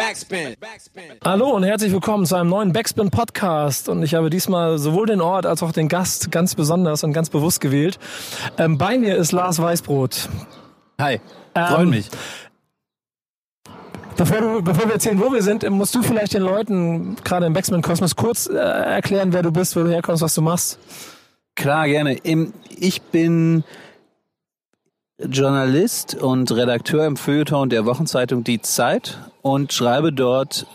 [0.00, 0.56] Backspin.
[1.22, 3.86] Hallo und herzlich willkommen zu einem neuen Backspin Podcast.
[3.90, 7.28] Und ich habe diesmal sowohl den Ort als auch den Gast ganz besonders und ganz
[7.28, 7.98] bewusst gewählt.
[8.56, 10.30] Ähm, bei mir ist Lars Weißbrot.
[10.98, 11.20] Hi,
[11.54, 12.08] freut Ähm, mich.
[14.16, 17.52] Bevor, du, bevor wir erzählen, wo wir sind, musst du vielleicht den Leuten, gerade im
[17.52, 20.78] Backspin Kosmos, kurz äh, erklären, wer du bist, wo du herkommst, was du machst.
[21.56, 22.16] Klar, gerne.
[22.70, 23.64] Ich bin
[25.18, 30.66] Journalist und Redakteur im Feuilleton der Wochenzeitung Die Zeit und schreibe dort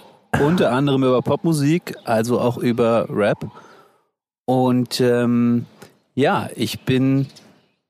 [0.42, 3.48] unter anderem über Popmusik, also auch über Rap.
[4.46, 5.66] Und ähm,
[6.14, 7.28] ja, ich bin,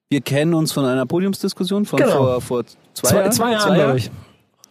[0.09, 2.11] wir kennen uns von einer Podiumsdiskussion von Genau.
[2.11, 3.31] vor, vor zwei, Zwei, Jahren.
[3.31, 4.11] zwei Jahre, glaube ich.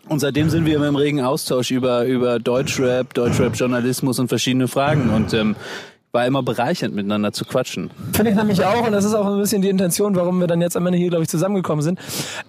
[0.09, 5.09] Und seitdem sind wir immer im regen Austausch über, über Deutschrap, Deutschrap-Journalismus und verschiedene Fragen.
[5.11, 5.57] Und ähm,
[6.15, 7.91] war immer bereichernd, miteinander zu quatschen.
[8.13, 10.63] Finde ich nämlich auch, und das ist auch ein bisschen die Intention, warum wir dann
[10.63, 11.99] jetzt am Ende hier, glaube ich, zusammengekommen sind.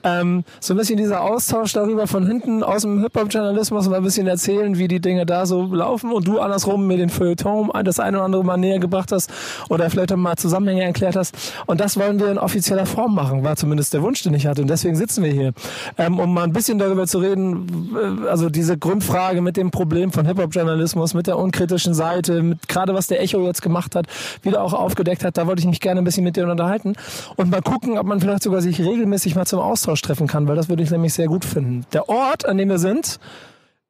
[0.04, 4.28] Ähm, so ein bisschen dieser Austausch darüber von hinten aus dem Hip-Hop-Journalismus, mal ein bisschen
[4.28, 8.17] erzählen, wie die Dinge da so laufen und du andersrum mir den Feuilleton das eine
[8.17, 9.31] oder andere mal näher gebracht hast
[9.70, 11.36] oder vielleicht auch mal Zusammenhänge erklärt hast.
[11.66, 14.61] Und das wollen wir in offizieller Form machen, war zumindest der Wunsch, den ich hatte.
[14.61, 15.54] Und deswegen sitzen wir hier,
[15.98, 20.11] ähm, um mal ein bisschen darüber zu reden, äh, also diese Grundfrage mit dem Problem
[20.11, 24.08] von Hip-Hop-Journalismus, mit der unkritischen Seite, mit gerade was der Echo jetzt gemacht hat,
[24.42, 26.94] wieder auch aufgedeckt hat, da wollte ich mich gerne ein bisschen mit dir unterhalten
[27.36, 30.56] und mal gucken, ob man vielleicht sogar sich regelmäßig mal zum Austausch treffen kann, weil
[30.56, 31.86] das würde ich nämlich sehr gut finden.
[31.94, 33.20] Der Ort, an dem wir sind,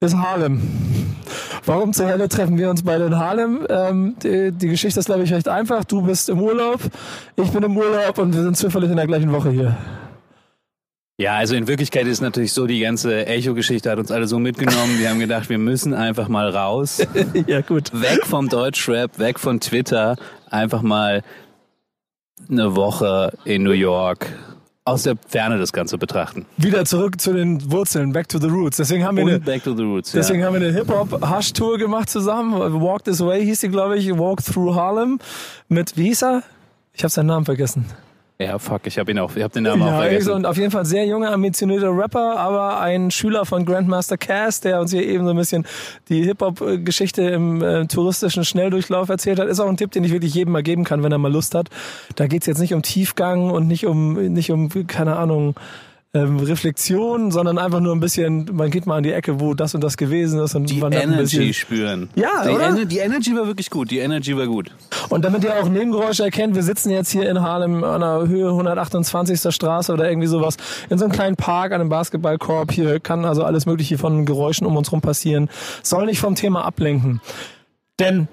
[0.02, 0.61] ist Harlem.
[1.66, 3.66] Warum zur Hölle treffen wir uns beide in Harlem?
[3.69, 5.83] Ähm, die, die Geschichte ist, glaube ich, recht einfach.
[5.83, 6.80] Du bist im Urlaub,
[7.38, 9.75] ich bin im Urlaub und wir sind zufällig in der gleichen Woche hier.
[11.17, 14.99] Ja, also in Wirklichkeit ist natürlich so, die ganze Echo-Geschichte hat uns alle so mitgenommen.
[14.99, 17.02] Wir haben gedacht, wir müssen einfach mal raus.
[17.47, 17.94] ja, gut.
[17.94, 20.17] Weg vom Deutschrap, weg von Twitter.
[20.49, 21.23] Einfach mal
[22.49, 24.27] eine Woche in New York
[24.83, 26.45] aus der Ferne das Ganze betrachten.
[26.58, 28.75] Wieder zurück zu den Wurzeln, back to the roots.
[28.77, 30.11] Deswegen haben wir eine, back to the roots.
[30.11, 30.47] Deswegen ja.
[30.47, 32.53] haben wir eine Hip-Hop-Hush-Tour gemacht zusammen.
[32.81, 34.11] Walk This Way hieß sie, glaube ich.
[34.11, 35.19] Walk Through Harlem.
[35.70, 36.43] Mit, wie hieß er?
[36.93, 37.86] Ich habe seinen Namen vergessen.
[38.37, 40.33] Ja, fuck, ich habe ihn auch, ich habe den Namen auch Ja, vergessen.
[40.33, 44.81] und auf jeden Fall sehr junger, ambitionierter Rapper, aber ein Schüler von Grandmaster Cass, der
[44.81, 45.65] uns hier eben so ein bisschen
[46.09, 49.47] die Hip-Hop-Geschichte im äh, touristischen Schnelldurchlauf erzählt hat.
[49.47, 51.55] Ist auch ein Tipp, den ich wirklich jedem mal geben kann, wenn er mal Lust
[51.55, 51.69] hat.
[52.15, 55.55] Da geht's jetzt nicht um Tiefgang und nicht um, nicht um, keine Ahnung,
[56.15, 59.76] ähm, Reflexion, sondern einfach nur ein bisschen, man geht mal an die Ecke, wo das
[59.76, 61.53] und das gewesen ist und die ein Energy bisschen.
[61.53, 62.09] spüren.
[62.15, 62.70] Ja, die, oder?
[62.70, 63.92] Ener- die Energy war wirklich gut.
[63.92, 64.71] Die Energy war gut.
[65.09, 68.48] Und damit ihr auch Nebengeräusche erkennt, wir sitzen jetzt hier in Harlem an der Höhe
[68.49, 69.53] 128.
[69.53, 70.58] Straße oder irgendwie sowas
[70.89, 72.71] in so einem kleinen Park an einem Basketballkorb.
[72.71, 75.49] Hier kann also alles Mögliche von Geräuschen um uns rum passieren.
[75.83, 77.21] Soll nicht vom Thema ablenken.
[77.99, 78.27] Denn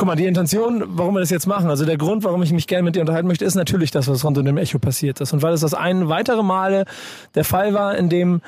[0.00, 2.66] Guck mal, die Intention, warum wir das jetzt machen, also der Grund, warum ich mich
[2.66, 5.34] gerne mit dir unterhalten möchte, ist natürlich das, was rund um dem Echo passiert ist.
[5.34, 6.86] Und weil es das ein weitere Male
[7.34, 8.40] der Fall war, in dem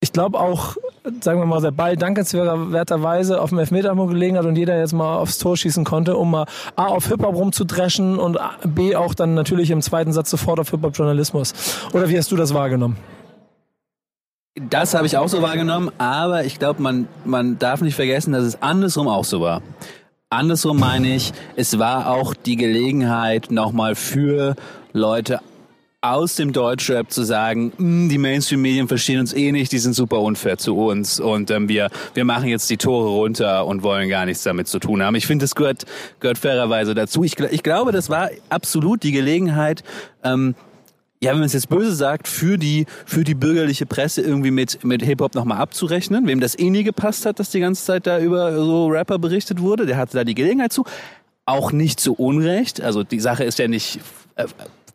[0.00, 0.76] ich glaube auch,
[1.22, 5.16] sagen wir mal, der Ball dankenswerterweise auf dem Elfmeterpunkt gelegen hat und jeder jetzt mal
[5.16, 6.44] aufs Tor schießen konnte, um mal
[6.76, 11.54] A auf Hip-Hop rumzudreschen und B auch dann natürlich im zweiten Satz sofort auf Hip-Hop-Journalismus.
[11.94, 12.98] Oder wie hast du das wahrgenommen?
[14.70, 18.44] Das habe ich auch so wahrgenommen, aber ich glaube, man, man darf nicht vergessen, dass
[18.44, 19.62] es andersrum auch so war.
[20.30, 24.56] Andersrum meine ich, es war auch die Gelegenheit nochmal für
[24.92, 25.40] Leute
[26.00, 30.20] aus dem Deutschrap zu sagen, "Hm, die Mainstream-Medien verstehen uns eh nicht, die sind super
[30.20, 34.24] unfair zu uns und ähm, wir, wir machen jetzt die Tore runter und wollen gar
[34.24, 35.16] nichts damit zu tun haben.
[35.16, 35.86] Ich finde, das gehört,
[36.20, 37.24] gehört fairerweise dazu.
[37.24, 39.82] Ich, ich glaube, das war absolut die Gelegenheit,
[40.22, 40.54] ähm,
[41.20, 44.84] ja, wenn man es jetzt böse sagt, für die, für die bürgerliche Presse irgendwie mit,
[44.84, 46.26] mit Hip-Hop nochmal abzurechnen.
[46.26, 49.60] Wem das eh nie gepasst hat, dass die ganze Zeit da über so Rapper berichtet
[49.60, 50.84] wurde, der hatte da die Gelegenheit zu.
[51.44, 52.80] Auch nicht zu Unrecht.
[52.80, 54.00] Also die Sache ist ja nicht,
[54.36, 54.46] äh,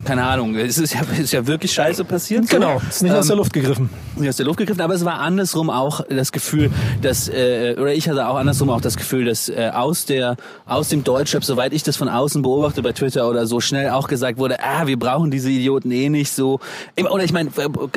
[0.04, 2.48] keine Ahnung, es ist ja, ist ja wirklich scheiße passiert.
[2.48, 2.56] so.
[2.56, 3.90] Genau, ist nicht aus Ähm, der Luft gegriffen.
[4.16, 6.70] nicht aus der Luft gegriffen, aber es war andersrum auch das Gefühl,
[7.02, 10.88] dass äh, oder ich hatte auch andersrum auch das Gefühl, dass äh, aus der aus
[10.88, 14.38] dem Deutschrap, soweit ich das von außen beobachte bei Twitter oder so schnell auch gesagt
[14.38, 16.60] wurde, ah, wir brauchen diese Idioten eh nicht so.
[16.98, 17.50] Oder ich meine,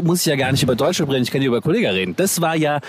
[0.04, 2.16] muss ich ja gar nicht über Deutschrap reden, ich kann hier über Kollega reden.
[2.16, 2.80] Das war ja,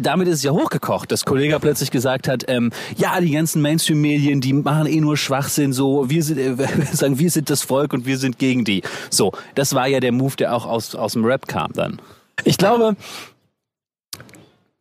[0.00, 4.40] damit ist es ja hochgekocht, dass Kollega plötzlich gesagt hat, ähm, ja, die ganzen Mainstream-Medien,
[4.40, 6.54] die machen eh nur Schwachsinn, so wir sind, äh,
[6.92, 8.82] sagen, wir sind das Volk und wir sind gegen die.
[9.10, 12.00] So, das war ja der Move, der auch aus aus dem Rap kam dann.
[12.44, 12.96] Ich glaube,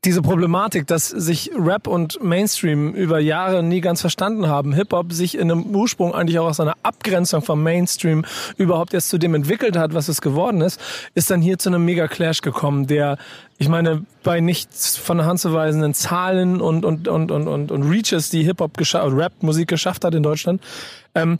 [0.04, 5.36] diese Problematik, dass sich Rap und Mainstream über Jahre nie ganz verstanden haben, Hip-Hop sich
[5.36, 8.24] in einem Ursprung eigentlich auch aus einer Abgrenzung vom Mainstream
[8.58, 10.80] überhaupt erst zu dem entwickelt hat, was es geworden ist,
[11.16, 13.18] ist dann hier zu einem Mega-Clash gekommen, der,
[13.58, 17.72] ich meine, bei nichts von der Hand zu weisenden Zahlen und, und, und, und, und,
[17.72, 20.62] und Reaches, die Hip-Hop, gescha- Rap-Musik geschafft hat in Deutschland,
[21.16, 21.40] ähm,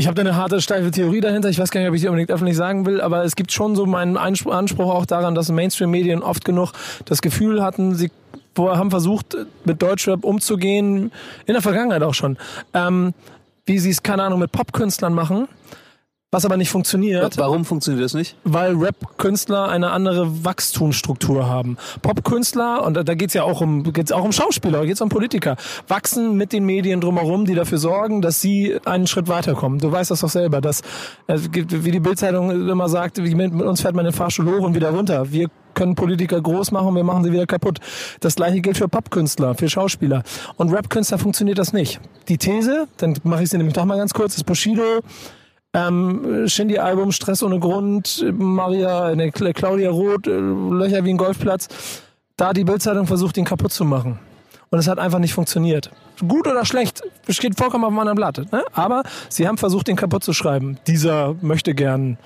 [0.00, 1.50] Ich habe da eine harte, steife Theorie dahinter.
[1.50, 3.76] Ich weiß gar nicht, ob ich die unbedingt öffentlich sagen will, aber es gibt schon
[3.76, 6.72] so meinen Anspruch auch daran, dass Mainstream-Medien oft genug
[7.04, 8.10] das Gefühl hatten, sie
[8.56, 9.36] haben versucht,
[9.66, 11.12] mit Deutschrap umzugehen,
[11.44, 12.38] in der Vergangenheit auch schon,
[12.72, 13.12] ähm,
[13.66, 15.48] wie sie es, keine Ahnung, mit Popkünstlern machen
[16.32, 17.38] was aber nicht funktioniert.
[17.38, 18.36] Warum funktioniert das nicht?
[18.44, 21.76] Weil Rap-Künstler eine andere Wachstumsstruktur haben.
[22.02, 25.56] Pop-Künstler, und da geht's ja auch um, geht's auch um Schauspieler, geht's um Politiker,
[25.88, 29.80] wachsen mit den Medien drumherum, die dafür sorgen, dass sie einen Schritt weiterkommen.
[29.80, 30.82] Du weißt das doch selber, dass,
[31.26, 34.90] äh, wie die Bildzeitung immer sagt, mit uns fährt man den Fahrstuhl hoch und wieder
[34.90, 35.32] runter.
[35.32, 37.80] Wir können Politiker groß machen, wir machen sie wieder kaputt.
[38.20, 40.22] Das gleiche gilt für Popkünstler, für Schauspieler.
[40.56, 42.00] Und Rap-Künstler funktioniert das nicht.
[42.28, 45.00] Die These, dann mache ich sie nämlich doch mal ganz kurz, ist Bushido
[45.72, 51.68] ähm, Shindy-Album Stress ohne Grund, Maria, ne, Claudia Roth, äh, Löcher wie ein Golfplatz.
[52.36, 54.18] Da die Bildzeitung versucht, ihn kaputt zu machen.
[54.70, 55.90] Und es hat einfach nicht funktioniert.
[56.26, 58.52] Gut oder schlecht, steht vollkommen auf meinem Blatt.
[58.52, 58.62] Ne?
[58.72, 60.78] Aber sie haben versucht, ihn kaputt zu schreiben.
[60.86, 62.18] Dieser möchte gern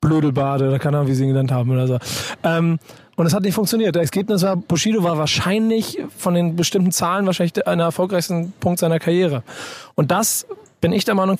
[0.00, 1.98] Blödelbade, oder keine Ahnung, wie sie ihn genannt haben oder so.
[2.42, 2.78] Ähm,
[3.16, 3.96] und es hat nicht funktioniert.
[3.96, 8.98] Das Ergebnis war, Bushido war wahrscheinlich von den bestimmten Zahlen wahrscheinlich einer erfolgreichsten Punkt seiner
[8.98, 9.42] Karriere.
[9.94, 10.46] Und das,
[10.80, 11.36] bin ich der Meinung,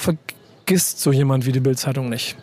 [0.71, 2.37] vergisst so jemand wie die Bildzeitung nicht.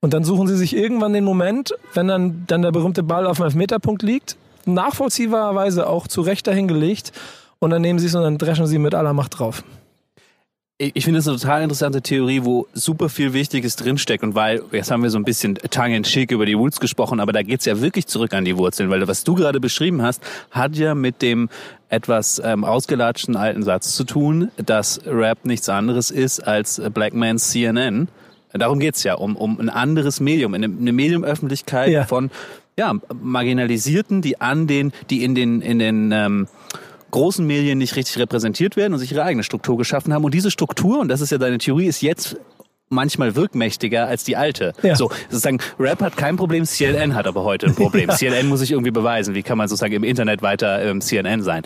[0.00, 3.36] Und dann suchen sie sich irgendwann den Moment, wenn dann, dann der berühmte Ball auf
[3.36, 7.12] dem Elfmeterpunkt liegt, nachvollziehbarerweise auch zu Recht dahingelegt,
[7.60, 9.62] und dann nehmen sie es und dann dreschen sie mit aller Macht drauf
[10.94, 14.24] ich finde es eine total interessante Theorie, wo super viel Wichtiges drinsteckt.
[14.24, 17.20] Und weil, jetzt haben wir so ein bisschen tongue in cheek über die Woods gesprochen,
[17.20, 20.22] aber da geht's ja wirklich zurück an die Wurzeln, weil was du gerade beschrieben hast,
[20.50, 21.48] hat ja mit dem
[21.88, 27.50] etwas ähm, ausgelatschten alten Satz zu tun, dass Rap nichts anderes ist als Black Man's
[27.50, 28.08] CNN.
[28.52, 32.04] Darum geht's ja, um, um ein anderes Medium, eine, eine Mediumöffentlichkeit ja.
[32.04, 32.30] von
[32.76, 36.48] ja, Marginalisierten, die an den, die in den, in den ähm,
[37.12, 40.24] großen Medien nicht richtig repräsentiert werden und sich ihre eigene Struktur geschaffen haben.
[40.24, 42.36] Und diese Struktur, und das ist ja deine Theorie, ist jetzt
[42.88, 44.72] manchmal wirkmächtiger als die alte.
[44.82, 44.96] Ja.
[44.96, 48.08] So, sozusagen, Rap hat kein Problem, CNN hat aber heute ein Problem.
[48.10, 48.16] ja.
[48.16, 49.34] CNN muss sich irgendwie beweisen.
[49.34, 51.62] Wie kann man sozusagen im Internet weiter ähm, CNN sein?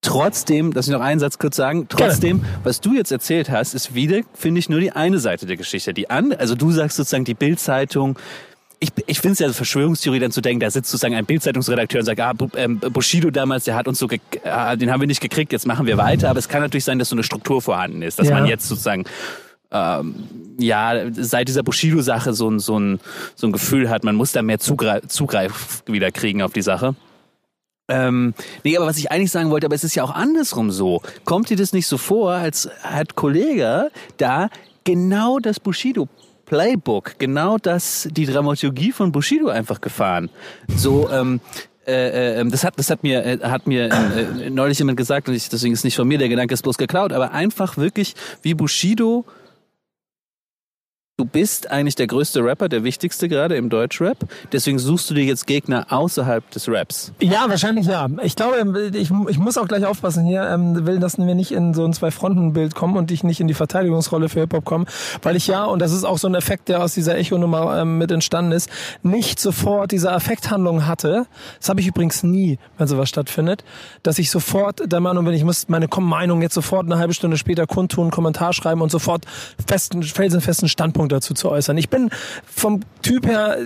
[0.00, 3.94] Trotzdem, dass ich noch einen Satz kurz sagen, trotzdem, was du jetzt erzählt hast, ist
[3.94, 5.92] wieder, finde ich, nur die eine Seite der Geschichte.
[5.92, 8.16] Die an, also du sagst sozusagen, die Bildzeitung
[8.80, 12.00] ich, ich finde es ja eine Verschwörungstheorie, dann zu denken, da sitzt sozusagen ein Bildzeitungsredakteur
[12.00, 14.08] und sagt, ah, ähm, Bushido damals, der hat uns so,
[14.44, 16.30] ah, den haben wir nicht gekriegt, jetzt machen wir weiter.
[16.30, 18.34] Aber es kann natürlich sein, dass so eine Struktur vorhanden ist, dass ja.
[18.34, 19.04] man jetzt sozusagen
[19.70, 20.14] ähm,
[20.58, 23.00] ja, seit dieser Bushido-Sache so ein, so, ein,
[23.34, 26.94] so ein Gefühl hat, man muss da mehr Zugreif, Zugreif wieder kriegen auf die Sache.
[27.90, 28.34] Ähm,
[28.64, 31.02] nee, aber was ich eigentlich sagen wollte, aber es ist ja auch andersrum so.
[31.24, 34.50] Kommt dir das nicht so vor, als hat Kollege da
[34.84, 36.08] genau das Bushido
[36.48, 40.30] Playbook genau das, die Dramaturgie von Bushido einfach gefahren.
[40.74, 41.40] So, ähm,
[41.86, 44.96] äh, äh, ähm, das hat, das hat mir, äh, hat mir äh, äh, neulich jemand
[44.96, 47.76] gesagt und ich, deswegen ist nicht von mir, der Gedanke ist bloß geklaut, aber einfach
[47.76, 49.26] wirklich wie Bushido
[51.18, 54.16] du bist eigentlich der größte Rapper, der wichtigste gerade im Deutschrap.
[54.52, 57.12] Deswegen suchst du dir jetzt Gegner außerhalb des Raps.
[57.20, 58.08] Ja, wahrscheinlich ja.
[58.22, 61.74] Ich glaube, ich, ich muss auch gleich aufpassen hier, ähm, will, dass wir nicht in
[61.74, 64.84] so ein Zwei-Fronten-Bild kommen und ich nicht in die Verteidigungsrolle für Hip-Hop komme,
[65.22, 67.98] weil ich ja, und das ist auch so ein Effekt, der aus dieser Echo-Nummer ähm,
[67.98, 68.70] mit entstanden ist,
[69.02, 71.26] nicht sofort diese Affekthandlung hatte.
[71.58, 73.64] Das habe ich übrigens nie, wenn sowas stattfindet,
[74.04, 77.38] dass ich sofort der Meinung bin, ich muss meine Meinung jetzt sofort eine halbe Stunde
[77.38, 79.24] später kundtun, Kommentar schreiben und sofort
[79.66, 81.76] festen, felsenfesten Standpunkt Meinung dazu zu äußern.
[81.78, 82.10] Ich bin
[82.44, 83.56] vom Typ her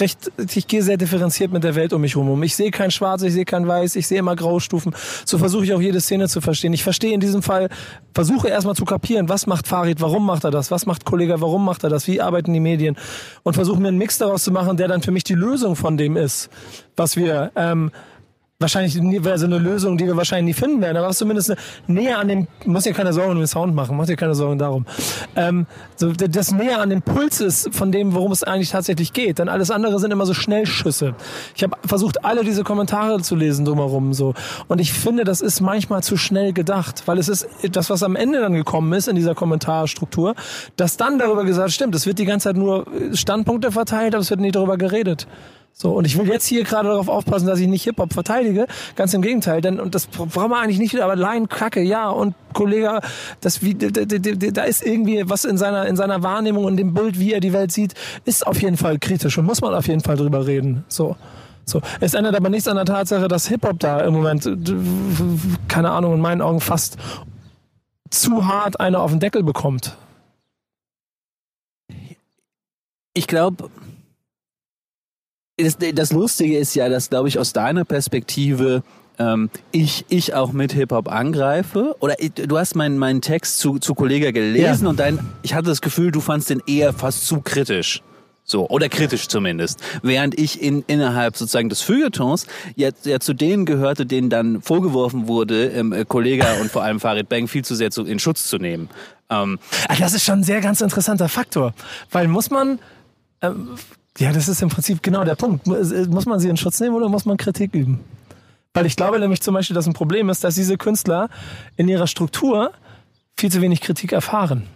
[0.00, 2.42] recht, ich gehe sehr differenziert mit der Welt um mich herum.
[2.42, 4.94] Ich sehe kein Schwarz, ich sehe kein Weiß, ich sehe immer Graustufen.
[5.24, 6.72] So versuche ich auch jede Szene zu verstehen.
[6.72, 7.68] Ich verstehe in diesem Fall,
[8.14, 11.64] versuche erstmal zu kapieren, was macht Farid, warum macht er das, was macht Kollege, warum
[11.64, 12.96] macht er das, wie arbeiten die Medien
[13.42, 15.96] und versuche mir einen Mix daraus zu machen, der dann für mich die Lösung von
[15.96, 16.48] dem ist,
[16.96, 17.90] was wir ähm,
[18.60, 21.58] wahrscheinlich so eine Lösung, die wir wahrscheinlich nie finden werden, aber zumindest eine,
[21.88, 24.58] näher an dem, muss ja keine Sorgen um den Sound machen, macht dir keine Sorgen
[24.58, 24.86] darum.
[25.34, 29.40] Ähm, so, das näher an dem Puls ist von dem, worum es eigentlich tatsächlich geht.
[29.40, 31.16] Denn alles andere sind immer so Schnellschüsse.
[31.56, 34.34] Ich habe versucht, alle diese Kommentare zu lesen drumherum so.
[34.68, 38.14] Und ich finde, das ist manchmal zu schnell gedacht, weil es ist das, was am
[38.14, 40.36] Ende dann gekommen ist in dieser Kommentarstruktur,
[40.76, 44.30] dass dann darüber gesagt, stimmt, es wird die ganze Zeit nur Standpunkte verteilt, aber es
[44.30, 45.26] wird nie darüber geredet.
[45.76, 48.68] So, und ich will jetzt hier gerade darauf aufpassen, dass ich nicht Hip-Hop verteidige.
[48.94, 52.08] Ganz im Gegenteil, denn, und das brauchen wir eigentlich nicht wieder, aber Laien Kacke, ja,
[52.10, 53.00] und Kollege,
[53.40, 57.32] das, wie, da ist irgendwie was in seiner, in seiner Wahrnehmung und dem Bild, wie
[57.32, 60.16] er die Welt sieht, ist auf jeden Fall kritisch und muss man auf jeden Fall
[60.16, 60.84] drüber reden.
[60.86, 61.16] So.
[61.66, 61.80] So.
[61.98, 64.48] Es ändert aber nichts an der Tatsache, dass Hip-Hop da im Moment,
[65.66, 66.98] keine Ahnung, in meinen Augen fast
[68.10, 69.96] zu hart eine auf den Deckel bekommt.
[73.12, 73.70] Ich glaube,
[75.58, 78.82] das, das Lustige ist ja, dass, glaube ich, aus deiner Perspektive
[79.18, 81.94] ähm, ich, ich auch mit Hip-Hop angreife.
[82.00, 84.90] Oder ich, du hast meinen meinen Text zu, zu Kollega gelesen Ja.
[84.90, 88.02] und dein, ich hatte das Gefühl, du fandst den eher fast zu kritisch.
[88.46, 89.78] So, oder kritisch zumindest.
[90.02, 92.46] Während ich in, innerhalb sozusagen des Feuilletons
[92.76, 97.00] ja, ja zu denen gehörte, denen dann vorgeworfen wurde, ähm, äh, Kollega und vor allem
[97.00, 98.90] Farid Bang viel zu sehr zu, in Schutz zu nehmen.
[99.30, 99.58] Ähm,
[99.88, 101.72] Ah, Das ist schon ein sehr ganz interessanter Faktor.
[102.10, 102.80] Weil muss man,
[103.40, 103.68] ähm,
[104.18, 105.66] ja, das ist im Prinzip genau der Punkt.
[105.66, 108.00] Muss muss man sie in Schutz nehmen oder muss man Kritik üben?
[108.72, 111.28] Weil ich glaube nämlich zum Beispiel, dass ein Problem ist, dass diese Künstler
[111.76, 112.72] in ihrer Struktur
[113.36, 114.68] viel zu wenig Kritik erfahren.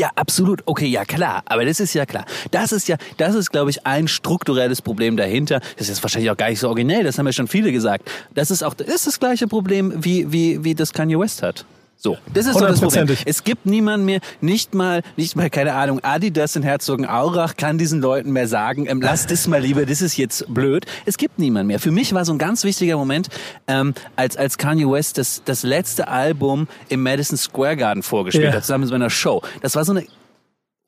[0.00, 0.62] Ja, absolut.
[0.64, 1.42] Okay, ja klar.
[1.44, 2.24] Aber das ist ja klar.
[2.50, 5.60] Das ist ja, das ist, glaube ich, ein strukturelles Problem dahinter.
[5.76, 7.04] Das ist wahrscheinlich auch gar nicht so originell.
[7.04, 8.10] Das haben ja schon viele gesagt.
[8.34, 11.66] Das ist auch, das ist das gleiche Problem, wie, wie, wie das Kanye West hat.
[12.02, 13.14] So, das ist so das Problem.
[13.26, 18.00] Es gibt niemanden mehr, nicht mal, nicht mal, keine Ahnung, Adidas in Herzogenaurach kann diesen
[18.00, 20.86] Leuten mehr sagen, ähm, lass das mal lieber, das ist jetzt blöd.
[21.04, 21.78] Es gibt niemanden mehr.
[21.78, 23.28] Für mich war so ein ganz wichtiger Moment,
[23.66, 28.52] ähm, als, als Kanye West das, das letzte Album im Madison Square Garden vorgespielt Ja.
[28.54, 29.42] hat, zusammen mit einer Show.
[29.60, 30.06] Das war so eine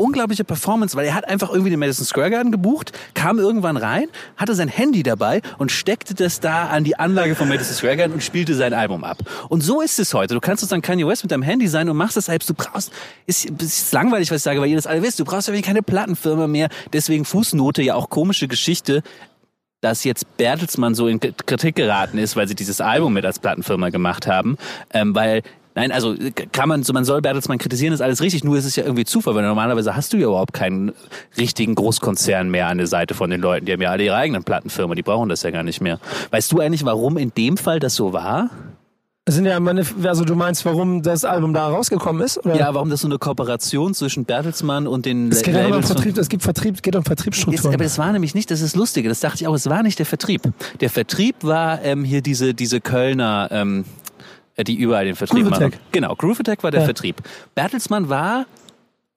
[0.03, 4.07] unglaubliche Performance, weil er hat einfach irgendwie den Madison Square Garden gebucht, kam irgendwann rein,
[4.37, 8.13] hatte sein Handy dabei und steckte das da an die Anlage vom Madison Square Garden
[8.15, 9.19] und spielte sein Album ab.
[9.49, 10.35] Und so ist es heute.
[10.35, 12.51] Du kannst sozusagen Kanye West mit deinem Handy sein und machst das selbst.
[12.51, 12.93] Du brauchst,
[13.27, 15.21] ist, ist langweilig, was ich sage, weil ihr das alle wisst.
[15.21, 16.69] Du brauchst ja keine Plattenfirma mehr.
[16.93, 19.03] Deswegen Fußnote, ja auch komische Geschichte
[19.83, 23.91] dass jetzt Bertelsmann so in Kritik geraten ist, weil sie dieses Album mit als Plattenfirma
[23.91, 24.57] gemacht haben,
[24.95, 25.43] ähm, weil
[25.75, 26.15] Nein, also
[26.53, 29.05] kann man so, man soll Bertelsmann kritisieren, ist alles richtig, nur ist es ja irgendwie
[29.05, 30.93] Zufall, weil normalerweise hast du ja überhaupt keinen
[31.39, 34.45] richtigen Großkonzern mehr an der Seite von den Leuten, die haben ja alle ihre eigenen
[34.45, 35.99] Plattenfirmen, die brauchen das ja gar nicht mehr.
[36.31, 38.51] Weißt du eigentlich, warum in dem Fall das so war?
[39.25, 42.45] Das sind ja meine, also du meinst, warum das Album da rausgekommen ist?
[42.45, 42.57] Oder?
[42.57, 46.19] Ja, warum das so eine Kooperation zwischen Bertelsmann und den Es geht ja um Vertrieb,
[46.19, 47.73] es gibt Vertrieb, es geht um Vertriebsstrukturen.
[47.73, 50.01] aber das war nämlich nicht, das ist lustige, das dachte ich auch, es war nicht
[50.01, 50.43] der Vertrieb.
[50.81, 54.02] Der Vertrieb war ähm, hier diese, diese Kölner, ähm, äh,
[54.59, 55.65] die überall den Vertrieb Groove machen.
[55.65, 55.81] Attack.
[55.93, 56.85] Genau, Groove Attack war der Ja.
[56.87, 57.17] Vertrieb.
[57.55, 58.47] Bertelsmann war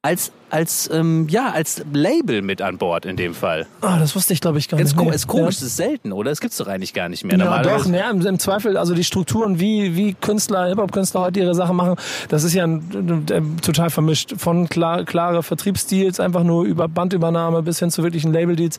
[0.06, 3.66] als, als, ähm, ja, als Label mit an Bord in dem Fall.
[3.82, 5.04] Ah, das wusste ich, glaube ich, gar Ganz nicht.
[5.04, 5.16] Nee.
[5.16, 5.62] ist komisch, Ja.
[5.62, 6.30] das ist selten, oder?
[6.30, 7.40] Das gibt's doch eigentlich gar nicht mehr.
[7.40, 11.56] Ja, doch, ne, im, im Zweifel, also die Strukturen, wie, wie Künstler, Hip-Hop-Künstler heute ihre
[11.56, 11.96] Sachen machen,
[12.30, 14.36] das ist ja ein, ein, total vermischt.
[14.38, 18.78] Von klar, klare Vertriebsdeals, einfach nur über Bandübernahme bis hin zu wirklichen Label-Deals.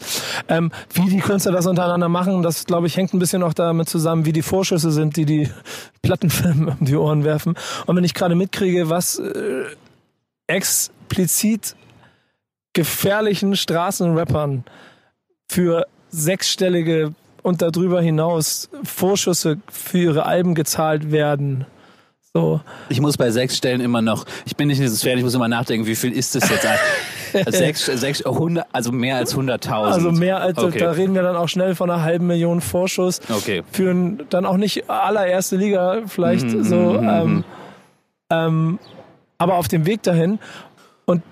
[0.49, 3.89] Ähm, wie die Künstler das untereinander machen, das, glaube ich, hängt ein bisschen auch damit
[3.89, 5.51] zusammen, wie die Vorschüsse sind, die die
[6.03, 7.55] Plattenfirmen um die Ohren werfen.
[7.87, 9.65] Und wenn ich gerade mitkriege, was äh,
[10.47, 11.75] explizit
[12.73, 14.65] gefährlichen Straßenrappern
[15.49, 21.65] für sechsstellige und darüber hinaus Vorschüsse für ihre Alben gezahlt werden.
[22.35, 22.61] So.
[22.91, 25.35] Ich muss bei sechs Stellen immer noch, ich bin nicht in dieser Sphäre, ich muss
[25.35, 26.67] immer nachdenken, wie viel ist das jetzt?
[26.67, 29.71] Also sechs, sechs, hundert, also mehr als 100.000.
[29.71, 30.79] Also mehr als, Okay.
[30.79, 33.21] da reden wir dann auch schnell von einer halben Million Vorschuss.
[33.31, 33.63] Okay.
[33.73, 33.95] Für
[34.29, 36.77] dann auch nicht allererste Liga vielleicht Mhm, so.
[36.77, 37.45] mhm, Ähm,
[38.29, 38.79] ähm,
[39.39, 40.39] aber auf dem Weg dahin.
[41.05, 41.23] Und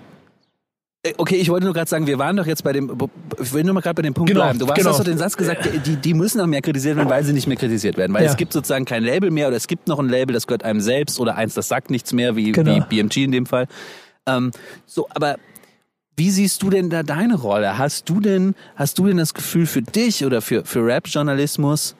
[1.03, 2.91] Äh, Okay, ich wollte nur gerade sagen, wir waren doch jetzt bei dem,
[3.39, 4.57] ich will nur mal gerade bei dem Punkt Genau, bleiben.
[4.59, 4.97] Du hast genau.
[4.97, 7.57] doch den Satz gesagt, die, die müssen auch mehr kritisiert werden, weil sie nicht mehr
[7.57, 8.11] kritisiert werden.
[8.13, 8.31] Weil Ja.
[8.31, 10.81] es gibt sozusagen kein Label mehr oder es gibt noch ein Label, das gehört einem
[10.81, 12.75] selbst oder eins, das sagt nichts mehr, wie, Genau.
[12.77, 13.67] wie BMG in dem Fall.
[14.25, 14.49] Ähm,
[14.87, 15.35] so, aber
[16.17, 17.77] wie siehst du denn da deine Rolle?
[17.77, 21.95] Hast du denn, hast du denn das Gefühl für dich oder für, für Rap-Journalismus,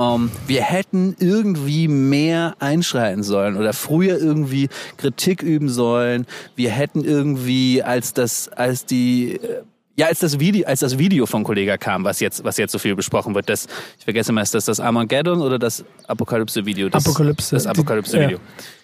[0.00, 6.26] ähm, wir hätten irgendwie mehr einschreiten sollen oder früher irgendwie Kritik üben sollen.
[6.56, 9.62] Wir hätten irgendwie, als das, als die, äh,
[9.96, 12.78] ja, als das Video, als das Video von Kollega kam, was jetzt, was jetzt so
[12.78, 13.66] viel besprochen wird, das,
[13.98, 16.88] ich vergesse mal, ist das das Armageddon oder das Apokalypse-Video?
[16.92, 17.56] Apokalypse.
[17.56, 18.38] Das Apokalypse-Video.
[18.38, 18.77] Die-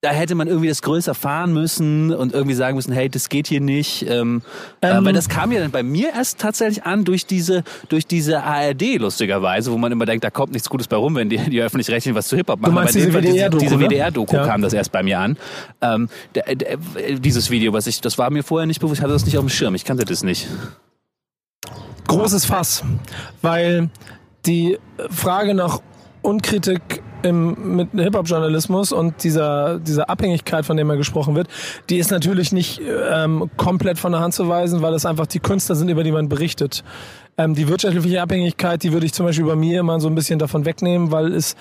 [0.00, 3.48] Da hätte man irgendwie das größer fahren müssen und irgendwie sagen müssen, hey, das geht
[3.48, 4.06] hier nicht.
[4.08, 4.42] Ähm,
[4.80, 5.04] äh, Ähm.
[5.04, 8.98] weil das kam ja dann bei mir erst tatsächlich an durch diese, durch diese ARD,
[8.98, 12.14] lustigerweise, wo man immer denkt, da kommt nichts Gutes bei rum, wenn die, die öffentlich-rechtlichen
[12.14, 12.74] was zu Hip-Hop machen.
[12.74, 13.86] meinst Aber in dem diese WDR-Doku, Diese ne?
[13.86, 14.46] WDR-Doku Ja.
[14.46, 15.36] kam das erst bei mir an.
[15.80, 16.78] Ähm, der, der,
[17.18, 19.44] dieses Video, was ich, das war mir vorher nicht bewusst, ich hatte das nicht auf
[19.44, 20.46] dem Schirm, ich kannte das nicht.
[22.06, 22.84] großes Fass,
[23.42, 23.90] weil
[24.46, 24.78] die
[25.10, 25.80] Frage nach
[26.22, 31.48] Unkritik im, mit Hip-Hop-Journalismus und dieser, dieser Abhängigkeit, von der immer gesprochen wird,
[31.90, 32.80] die ist natürlich nicht
[33.12, 36.12] ähm, komplett von der Hand zu weisen, weil es einfach die Künstler sind, über die
[36.12, 36.84] man berichtet.
[37.36, 40.38] Ähm, die wirtschaftliche Abhängigkeit, die würde ich zum Beispiel bei mir immer so ein bisschen
[40.38, 41.56] davon wegnehmen, weil es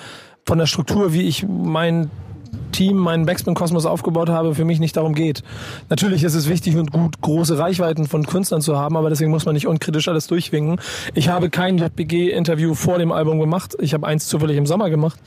[0.45, 2.09] von der Struktur, wie ich mein
[2.71, 5.43] Team, meinen Backspin-Kosmos aufgebaut habe, für mich nicht darum geht.
[5.89, 9.45] Natürlich ist es wichtig und gut, große Reichweiten von Künstlern zu haben, aber deswegen muss
[9.45, 10.79] man nicht unkritisch alles durchwinken.
[11.13, 13.75] Ich habe kein JPG-Interview vor dem Album gemacht.
[13.79, 15.19] Ich habe eins zufällig im Sommer gemacht.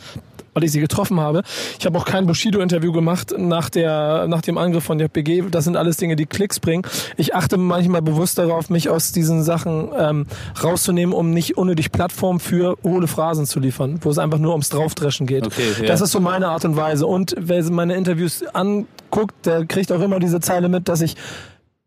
[0.54, 1.42] Weil ich sie getroffen habe.
[1.78, 5.44] Ich habe auch kein Bushido-Interview gemacht nach, der, nach dem Angriff von JPG.
[5.50, 6.82] Das sind alles Dinge, die Klicks bringen.
[7.16, 10.26] Ich achte manchmal bewusst darauf, mich aus diesen Sachen ähm,
[10.62, 14.68] rauszunehmen, um nicht unnötig Plattform für hohle Phrasen zu liefern, wo es einfach nur ums
[14.68, 15.46] Draufdreschen geht.
[15.46, 15.86] Okay, ja.
[15.86, 17.06] Das ist so meine Art und Weise.
[17.06, 21.16] Und wer meine Interviews anguckt, der kriegt auch immer diese Zeile mit, dass ich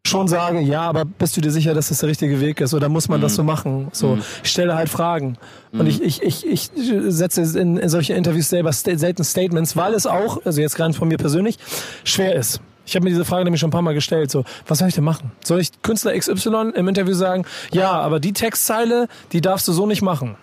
[0.05, 2.89] schon sage, ja, aber bist du dir sicher, dass das der richtige Weg ist oder
[2.89, 3.23] muss man mhm.
[3.23, 3.87] das so machen?
[3.93, 4.23] So, mhm.
[4.43, 5.37] ich stelle halt Fragen
[5.71, 5.79] mhm.
[5.79, 6.71] und ich, ich, ich, ich
[7.07, 10.93] setze in, in solche Interviews selber sta selten Statements, weil es auch, also jetzt gerade
[10.93, 11.57] von mir persönlich,
[12.03, 12.59] schwer ist.
[12.85, 14.29] Ich habe mir diese Frage nämlich schon ein paar Mal gestellt.
[14.29, 15.31] So, was soll ich denn machen?
[15.41, 19.85] Soll ich Künstler XY im Interview sagen, ja, aber die Textzeile, die darfst du so
[19.87, 20.35] nicht machen?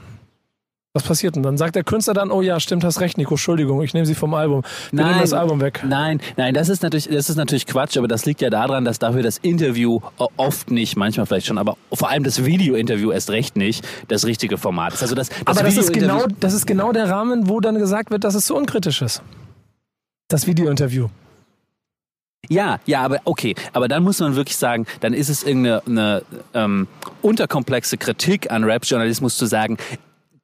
[0.92, 1.56] Was passiert denn dann?
[1.56, 4.35] Sagt der Künstler dann, oh ja, stimmt, hast recht, Nico, Entschuldigung, ich nehme sie vom
[4.35, 4.62] Album.
[4.90, 5.85] Wir nehmen das Album weg.
[5.87, 8.99] Nein, nein, das ist natürlich, das ist natürlich Quatsch, aber das liegt ja daran, dass
[8.99, 10.00] dafür das Interview
[10.37, 14.59] oft nicht, manchmal vielleicht schon, aber vor allem das Video-Interview erst recht nicht das richtige
[14.59, 15.02] Format ist.
[15.02, 18.11] Also das, das aber das ist genau, das ist genau der Rahmen, wo dann gesagt
[18.11, 19.23] wird, dass es so unkritisch ist.
[20.26, 21.06] Das Video-Interview.
[22.49, 23.54] Ja, ja, aber okay.
[23.73, 26.23] Aber dann muss man wirklich sagen, dann ist es irgendeine eine,
[26.54, 26.88] ähm,
[27.23, 29.76] unterkomplexe Kritik an Rap-Journalismus zu sagen,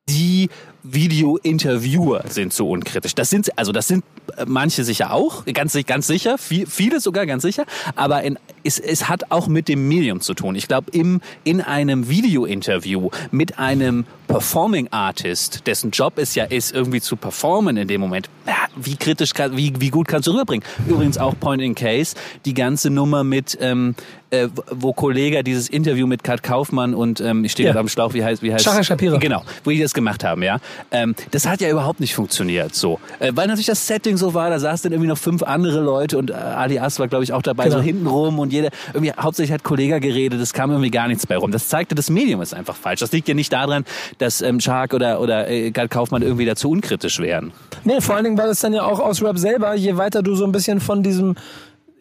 [0.08, 0.48] die
[0.92, 3.14] Video-Interviewer sind so unkritisch.
[3.14, 4.04] Das sind, also das sind
[4.36, 7.64] äh, manche sicher auch, ganz, ganz sicher, viel, viele sogar ganz sicher,
[7.94, 10.54] aber in, es, es hat auch mit dem Medium zu tun.
[10.54, 16.74] Ich glaube, im, in einem Video-Interview mit einem Performing Artist, dessen Job es ja ist,
[16.74, 20.66] irgendwie zu performen in dem Moment, ja, wie kritisch, wie, wie gut kannst du rüberbringen?
[20.88, 23.94] Übrigens auch Point in Case, die ganze Nummer mit, ähm,
[24.30, 27.72] äh, wo Kollege dieses Interview mit Kat Kaufmann und ähm, ich stehe ja.
[27.72, 28.64] gerade am Schlauch, wie heißt, wie heißt?
[28.64, 29.18] Shara Shapira.
[29.18, 30.58] Genau, wo die das gemacht haben, ja.
[30.90, 34.50] Ähm, das hat ja überhaupt nicht funktioniert, so, äh, weil natürlich das Setting so war.
[34.50, 37.32] Da saßen dann irgendwie noch fünf andere Leute und äh, Ali As war, glaube ich,
[37.32, 37.76] auch dabei, genau.
[37.76, 40.40] so hinten rum und jeder irgendwie hauptsächlich hat Kollege geredet.
[40.40, 41.50] Es kam irgendwie gar nichts bei rum.
[41.50, 43.00] Das zeigte, das Medium ist einfach falsch.
[43.00, 43.84] Das liegt ja nicht daran,
[44.18, 47.52] dass ähm, Shark oder oder äh, Gal Kaufmann irgendwie dazu unkritisch wären.
[47.84, 49.74] Nee, vor allen Dingen war es dann ja auch aus Rap selber.
[49.74, 51.36] Je weiter du so ein bisschen von diesem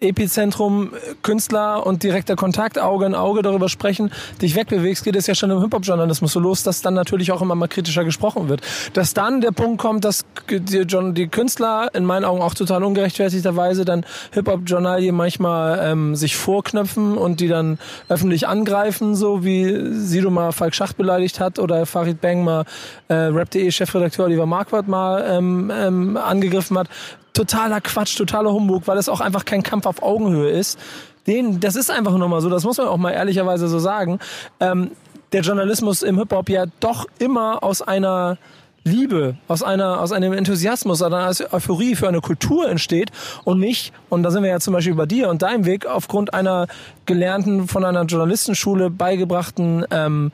[0.01, 0.91] Epizentrum
[1.23, 4.11] Künstler und direkter Kontakt, Auge in Auge darüber sprechen,
[4.41, 7.55] dich wegbewegst, geht es ja schon im Hip-Hop-Journalismus so los, dass dann natürlich auch immer
[7.55, 8.61] mal kritischer gesprochen wird.
[8.93, 14.05] Dass dann der Punkt kommt, dass die, Künstler in meinen Augen auch total ungerechtfertigterweise dann
[14.31, 20.75] Hip-Hop-Journalie manchmal ähm, sich vorknöpfen und die dann öffentlich angreifen, so wie Sido mal Falk
[20.75, 22.65] Schacht beleidigt hat oder Farid Bang mal
[23.07, 26.89] äh, Rap.de Chefredakteur Oliver Marquardt mal ähm, ähm, angegriffen hat
[27.35, 30.79] totaler Quatsch, totaler Humbug, weil es auch einfach kein Kampf auf Augenhöhe ist.
[31.27, 34.19] Den, das ist einfach nur mal so, das muss man auch mal ehrlicherweise so sagen.
[34.59, 34.91] Ähm,
[35.31, 38.37] der Journalismus im Hip-Hop ja doch immer aus einer
[38.83, 43.09] Liebe, aus einer, aus einem Enthusiasmus, aus einer Euphorie für eine Kultur entsteht
[43.43, 46.35] und nicht, und da sind wir ja zum Beispiel bei dir und deinem Weg, aufgrund
[46.35, 46.67] einer
[47.07, 50.31] gelernten, von einer Journalistenschule beigebrachten ähm,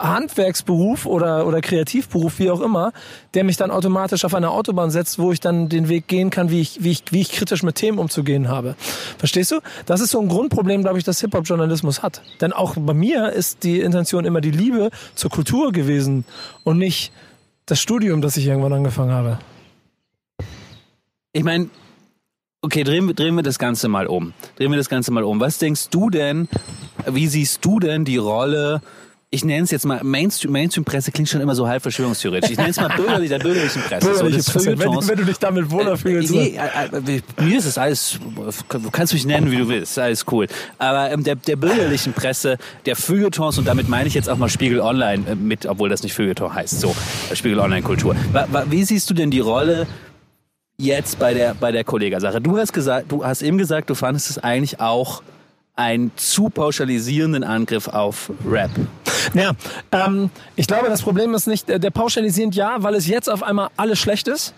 [0.00, 2.92] Handwerksberuf oder, oder Kreativberuf, wie auch immer,
[3.34, 6.50] der mich dann automatisch auf eine Autobahn setzt, wo ich dann den Weg gehen kann,
[6.50, 8.76] wie ich, wie ich, wie ich kritisch mit Themen umzugehen habe.
[9.18, 9.60] Verstehst du?
[9.86, 12.22] Das ist so ein Grundproblem, glaube ich, das Hip-Hop-Journalismus hat.
[12.40, 16.24] Denn auch bei mir ist die Intention immer die Liebe zur Kultur gewesen
[16.62, 17.12] und nicht
[17.66, 19.38] das Studium, das ich irgendwann angefangen habe.
[21.32, 21.70] Ich meine,
[22.62, 24.32] okay, drehen, drehen wir das Ganze mal um.
[24.56, 25.40] Drehen wir das Ganze mal um.
[25.40, 26.48] Was denkst du denn,
[27.06, 28.80] wie siehst du denn die Rolle
[29.30, 32.52] ich nenne es jetzt mal Mainstream, Mainstream-Presse klingt schon immer so halb verschwörungstheoretisch.
[32.52, 34.06] Ich nenne es mal bürgerlich, der bürgerlichen Presse.
[34.08, 34.78] Bürgerliche so, Presse.
[34.78, 36.32] Wenn, wenn, du dich damit wohler äh, fühlst.
[36.32, 38.18] Nee, äh, äh, mir ist es alles,
[38.70, 40.46] du kannst mich nennen, wie du willst, alles cool.
[40.78, 44.48] Aber ähm, der, der bürgerlichen Presse, der Feuilletons, und damit meine ich jetzt auch mal
[44.48, 46.96] Spiegel Online äh, mit, obwohl das nicht Feuilleton heißt, so,
[47.34, 48.16] Spiegel Online Kultur.
[48.70, 49.86] Wie siehst du denn die Rolle
[50.78, 52.40] jetzt bei der, bei der Kollega-Sache?
[52.40, 55.22] Du hast gesagt, du hast eben gesagt, du fandest es eigentlich auch
[55.78, 58.70] einen zu pauschalisierenden Angriff auf Rap.
[59.32, 59.52] Ja,
[59.92, 63.68] ähm, ich glaube, das Problem ist nicht der pauschalisierend ja, weil es jetzt auf einmal
[63.76, 64.54] alles schlecht ist.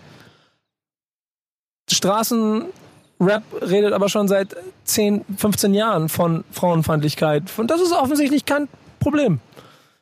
[1.91, 4.55] Straßenrap redet aber schon seit
[4.85, 7.43] 10, 15 Jahren von Frauenfeindlichkeit.
[7.57, 8.67] Und das ist offensichtlich kein
[8.99, 9.39] Problem.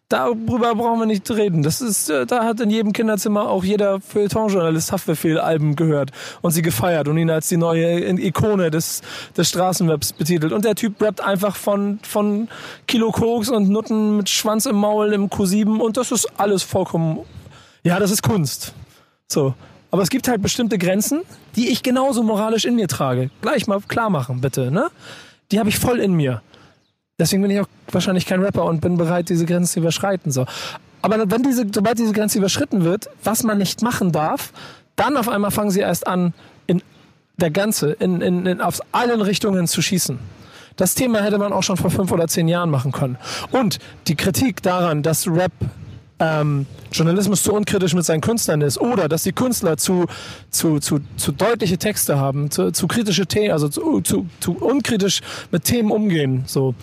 [0.10, 1.62] Darüber brauchen wir nicht reden.
[1.62, 6.10] Das ist, äh, da hat in jedem Kinderzimmer auch jeder Feuilleton-Journalist Haftbefehl-Alben gehört
[6.42, 9.04] und sie gefeiert und ihn als die neue Ikone des,
[9.38, 10.52] des Straßenwebs betitelt.
[10.52, 12.48] Und der Typ rappt einfach von, von
[12.88, 17.20] Kilo Koks und Nutten mit Schwanz im Maul im Q7 und das ist alles vollkommen,
[17.84, 18.74] ja, das ist Kunst.
[19.28, 19.54] So.
[19.92, 21.22] Aber es gibt halt bestimmte Grenzen,
[21.56, 23.30] die ich genauso moralisch in mir trage.
[23.42, 24.90] Gleich mal klar machen, bitte, ne?
[25.52, 26.42] Die habe ich voll in mir.
[27.20, 30.32] Deswegen bin ich auch wahrscheinlich kein Rapper und bin bereit, diese Grenze zu überschreiten.
[30.32, 30.46] So.
[31.02, 34.54] Aber wenn diese, sobald diese Grenze überschritten wird, was man nicht machen darf,
[34.96, 36.34] dann auf einmal fangen sie erst an,
[36.68, 36.82] in
[37.38, 40.20] der Ganze, in, in, in aus allen Richtungen zu schießen.
[40.76, 43.18] Das Thema hätte man auch schon vor fünf oder zehn Jahren machen können.
[43.52, 45.52] Und die Kritik daran, dass Rap
[46.20, 50.06] ähm, Journalismus zu unkritisch mit seinen Künstlern ist oder dass die Künstler zu,
[50.50, 55.22] zu, zu, zu deutliche Texte haben, zu, zu kritische Themen, also zu, zu, zu unkritisch
[55.52, 56.44] mit Themen umgehen.
[56.46, 56.76] So.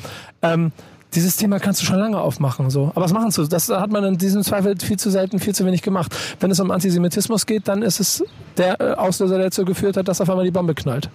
[0.42, 0.72] Ähm,
[1.14, 2.68] dieses Thema kannst du schon lange aufmachen.
[2.68, 2.90] So.
[2.94, 3.49] Aber was machen sie?
[3.49, 6.14] Das hat man in diesem Zweifel viel zu selten, viel zu wenig gemacht.
[6.40, 8.25] Wenn es um Antisemitismus geht, dann ist es
[8.57, 11.09] der äh, Auslöser, der dazu geführt hat, dass auf einmal die Bombe knallt.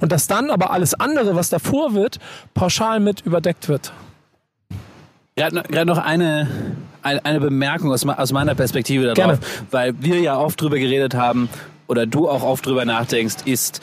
[0.00, 2.18] Und dass dann aber alles andere, was davor wird,
[2.54, 3.92] pauschal mit überdeckt wird.
[5.34, 6.48] Gerade noch eine,
[7.02, 9.38] eine, Bemerkung aus, aus meiner Perspektive darauf, Gerne.
[9.70, 11.48] weil wir ja oft drüber geredet haben
[11.86, 13.80] oder du auch oft drüber nachdenkst, ist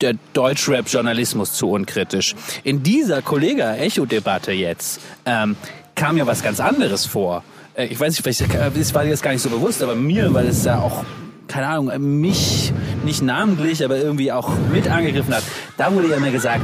[0.00, 2.34] der Deutschrap-Journalismus zu unkritisch.
[2.64, 5.56] In dieser Kollega-Echo-Debatte jetzt ähm,
[5.94, 7.44] kam ja was ganz anderes vor.
[7.74, 10.34] Äh, ich weiß nicht, vielleicht das war dir jetzt gar nicht so bewusst, aber mir,
[10.34, 11.04] weil es ja auch
[11.48, 12.72] keine Ahnung, mich
[13.04, 15.42] nicht namentlich, aber irgendwie auch mit angegriffen hat.
[15.76, 16.62] Da wurde ja immer gesagt,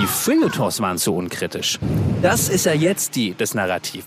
[0.00, 1.78] die Feuilletons waren zu unkritisch.
[2.22, 4.06] Das ist ja jetzt die, das Narrativ.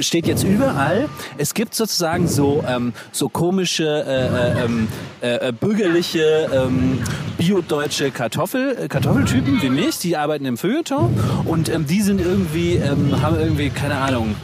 [0.00, 1.08] Steht jetzt überall.
[1.38, 4.88] Es gibt sozusagen so ähm, so komische äh, äh, ähm,
[5.20, 6.98] äh, bürgerliche ähm,
[7.38, 11.14] biodeutsche Kartoffel äh, Kartoffeltypen wie mich, die arbeiten im Feuilleton
[11.46, 14.34] und ähm, die sind irgendwie ähm, haben irgendwie keine Ahnung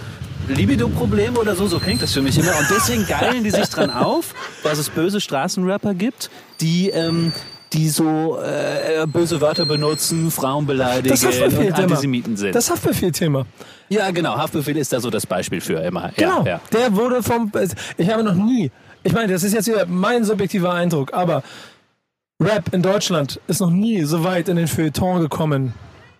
[0.48, 2.58] Libido-Probleme oder so, so klingt das für mich immer.
[2.58, 6.30] Und deswegen geilen die sich dran auf, dass es böse Straßenrapper gibt,
[6.60, 7.32] die ähm,
[7.74, 11.72] die so äh, böse Wörter benutzen, Frauen beleidigen und.
[11.72, 12.54] Antisemiten sind.
[12.54, 13.46] Das Haftbefehl-Thema.
[13.88, 14.36] ja, genau.
[14.36, 16.12] Haftbefehl ist da so das Beispiel für immer.
[16.16, 16.44] Genau.
[16.44, 16.60] Ja, ja.
[16.72, 17.50] Der wurde vom.
[17.98, 18.70] Ich habe noch nie.
[19.02, 21.42] Ich meine, das ist jetzt wieder mein subjektiver Eindruck, aber
[22.40, 25.74] Rap in Deutschland ist noch nie so weit in den Feuilleton gekommen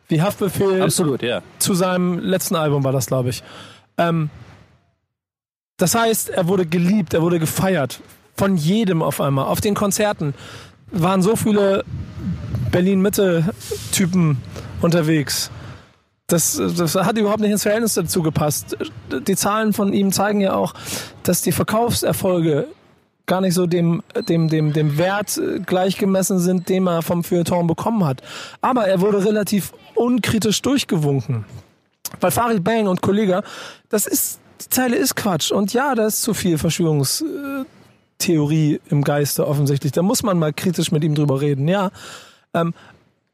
[0.09, 1.43] wie Haftbefehl Absolut, ja.
[1.59, 3.43] zu seinem letzten Album war das, glaube ich.
[3.97, 4.29] Ähm,
[5.79, 8.01] das heißt, er wurde geliebt, er wurde gefeiert.
[8.37, 9.47] Von jedem auf einmal.
[9.47, 10.35] Auf den Konzerten
[10.95, 11.85] waren so viele
[12.71, 14.39] Berlin-Mitte-Typen
[14.81, 15.51] unterwegs.
[16.27, 18.77] Das, das hat überhaupt nicht ins Verhältnis dazu gepasst.
[19.27, 20.75] Die Zahlen von ihm zeigen ja auch,
[21.23, 22.69] dass die Verkaufserfolge
[23.27, 27.67] gar nicht so dem, dem, dem, dem Wert äh, gleichgemessen sind, den er vom Feuilleton
[27.67, 28.23] bekommen hat.
[28.61, 31.45] Aber er wurde relativ unkritisch durchgewunken.
[32.21, 33.43] Weil Farid Bang und Kollega,
[33.89, 35.51] das ist, die Zeile ist Quatsch.
[35.51, 36.59] Und ja, da ist zu viel
[38.25, 39.93] Verschwörungstheorie im Geiste offensichtlich.
[39.93, 41.91] Da muss man mal kritisch mit ihm drüber reden, ja.
[42.55, 42.75] Ähm,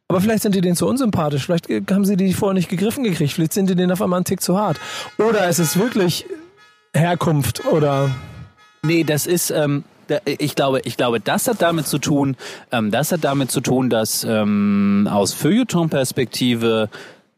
[0.08, 1.44] aber vielleicht sind die denen zu unsympathisch.
[1.44, 3.32] Vielleicht haben sie die vorher nicht gegriffen gekriegt.
[3.32, 4.80] Vielleicht sind die denen auf einmal einen Tick zu hart.
[5.18, 6.26] Oder es ist wirklich
[6.94, 8.10] Herkunft oder
[8.82, 9.84] Nee, das ist, ähm,
[10.24, 12.36] ich glaube, ich glaube, das hat damit zu tun,
[12.72, 16.88] ähm, das hat damit zu tun, dass ähm, aus Feuilleton-Perspektive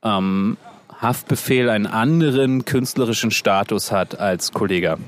[0.05, 0.57] ähm,
[1.01, 4.99] Haftbefehl einen anderen künstlerischen Status hat als Kollege.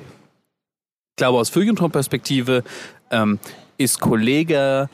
[1.14, 2.64] Ich glaube, aus Feuilleton-Perspektive
[3.12, 3.38] ähm,
[3.78, 4.88] ist Kollege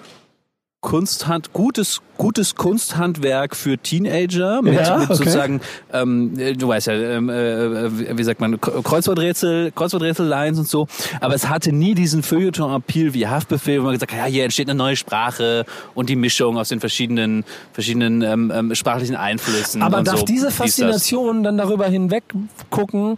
[0.83, 5.14] Kunsthand, gutes, gutes Kunsthandwerk für Teenager mit, Ja, mit okay.
[5.16, 5.62] sozusagen,
[5.94, 10.88] ähm, äh, du weißt ja, ähm, äh, wie sagt man, Kreuzworträtsel, Kreuzworträtsel-Lines und so.
[11.22, 14.68] Aber es hatte nie diesen Feuilleton-Appeal wie Haftbefehl, wo man gesagt hat, ja, hier entsteht
[14.68, 19.80] eine neue Sprache und die Mischung aus den verschiedenen, verschiedenen ähm, ähm, sprachlichen Einflüssen.
[19.80, 20.26] Aber und darf so.
[20.26, 20.50] diese.
[20.50, 22.24] Faszination dann darüber hinweg
[22.68, 23.16] gucken,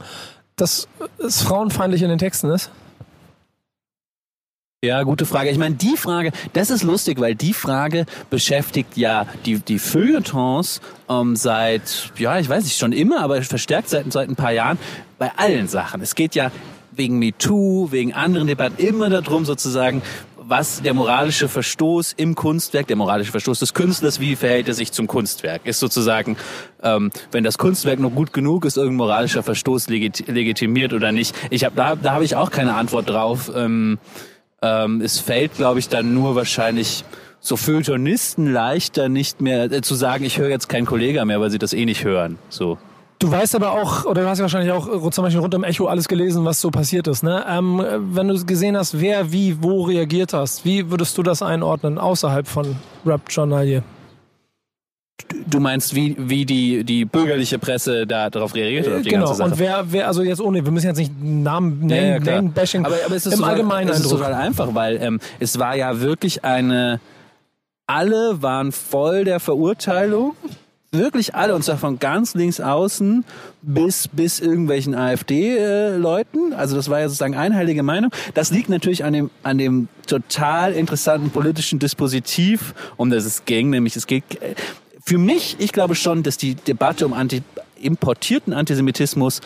[0.54, 0.86] dass
[1.18, 2.70] es frauenfeindlich in den Texten ist?
[4.84, 5.48] Ja, gute Frage.
[5.48, 10.80] Ich meine, die Frage, das ist lustig, weil die Frage beschäftigt ja die, die Feuilletons
[11.08, 14.78] ähm, seit, ja, ich weiß nicht, schon immer, aber verstärkt seit, seit ein paar Jahren
[15.20, 16.00] bei allen Sachen.
[16.00, 16.50] Es geht ja
[16.90, 20.02] wegen MeToo, wegen anderen Debatten immer darum, sozusagen,
[20.36, 24.90] was der moralische Verstoß im Kunstwerk, der moralische Verstoß des Künstlers, wie verhält er sich
[24.90, 25.64] zum Kunstwerk?
[25.64, 26.36] Ist sozusagen,
[26.82, 31.36] ähm, wenn das Kunstwerk noch gut genug ist, irgendein moralischer Verstoß legit legitimiert oder nicht.
[31.50, 33.48] Ich hab, da, da habe ich auch keine Antwort drauf.
[33.54, 34.00] Ähm,
[34.62, 37.04] ähm, es fällt, glaube ich, dann nur wahrscheinlich
[37.40, 41.50] so Feuilletonisten leichter nicht mehr äh, zu sagen, ich höre jetzt keinen Kollegen mehr, weil
[41.50, 42.38] sie das eh nicht hören.
[42.48, 42.78] So.
[43.18, 45.64] Du weißt aber auch, oder du hast ja wahrscheinlich auch äh, zum Beispiel rund um
[45.64, 47.22] Echo alles gelesen, was so passiert ist.
[47.22, 47.44] Ne?
[47.48, 51.42] Ähm, äh, wenn du gesehen hast, wer wie wo reagiert hast, wie würdest du das
[51.42, 53.82] einordnen außerhalb von Rap-Journalie?
[55.46, 59.26] Du meinst, wie, wie die, die bürgerliche Presse da darauf reagiert oder auf die genau.
[59.26, 59.50] ganze Sache?
[59.50, 62.36] Und wer, wer, also jetzt ohne, wir müssen jetzt nicht Namen, Ja, Name, ja, klar.
[62.36, 65.58] Name-Bashing, aber, aber es ist im total, allgemeinen es ist total einfach, weil ähm, es
[65.58, 67.00] war ja wirklich eine,
[67.86, 70.34] alle waren voll der Verurteilung,
[70.92, 73.24] wirklich alle, und zwar von ganz links außen
[73.62, 76.52] bis, bis irgendwelchen AfD-Leuten.
[76.52, 78.10] Also das war ja sozusagen einheilige Meinung.
[78.34, 83.70] Das liegt natürlich an dem, an dem total interessanten politischen Dispositiv, um das es ging,
[83.70, 84.54] nämlich es geht, äh,
[85.04, 87.42] für mich, ich glaube schon, dass die Debatte um anti,
[87.80, 89.40] importierten Antisemitismus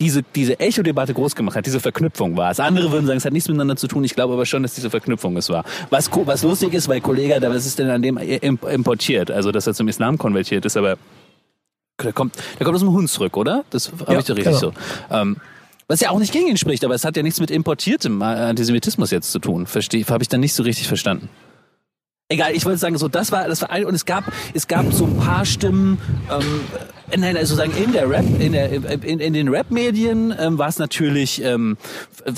[0.00, 2.60] diese, diese Echo-Debatte groß gemacht hat, diese Verknüpfung war es.
[2.60, 4.04] Andere würden sagen, es hat nichts miteinander zu tun.
[4.04, 5.64] Ich glaube aber schon, dass diese Verknüpfung es war.
[5.88, 9.30] Was, was lustig ist, weil Kollege, da was ist denn an dem im- importiert?
[9.30, 10.98] Also, dass er zum Islam konvertiert ist, aber
[12.02, 13.64] der kommt, der kommt aus dem Hunsrück, oder?
[13.70, 14.72] Das habe Ja, ich doch richtig genau.
[14.72, 14.72] so.
[15.10, 15.36] Ähm,
[15.88, 19.10] Was ja auch nicht gegen ihn spricht, aber es hat ja nichts mit importiertem Antisemitismus
[19.12, 19.66] jetzt zu tun.
[19.66, 21.30] Verstehe, habe ich dann nicht so richtig verstanden.
[22.28, 24.92] Egal, ich wollte sagen, so das war das war ein und es gab es gab
[24.92, 26.62] so ein paar Stimmen, ähm,
[27.16, 28.72] nein, also sagen in der Rap in der
[29.04, 31.76] in, in den Rap-Medien ähm, war es natürlich ähm,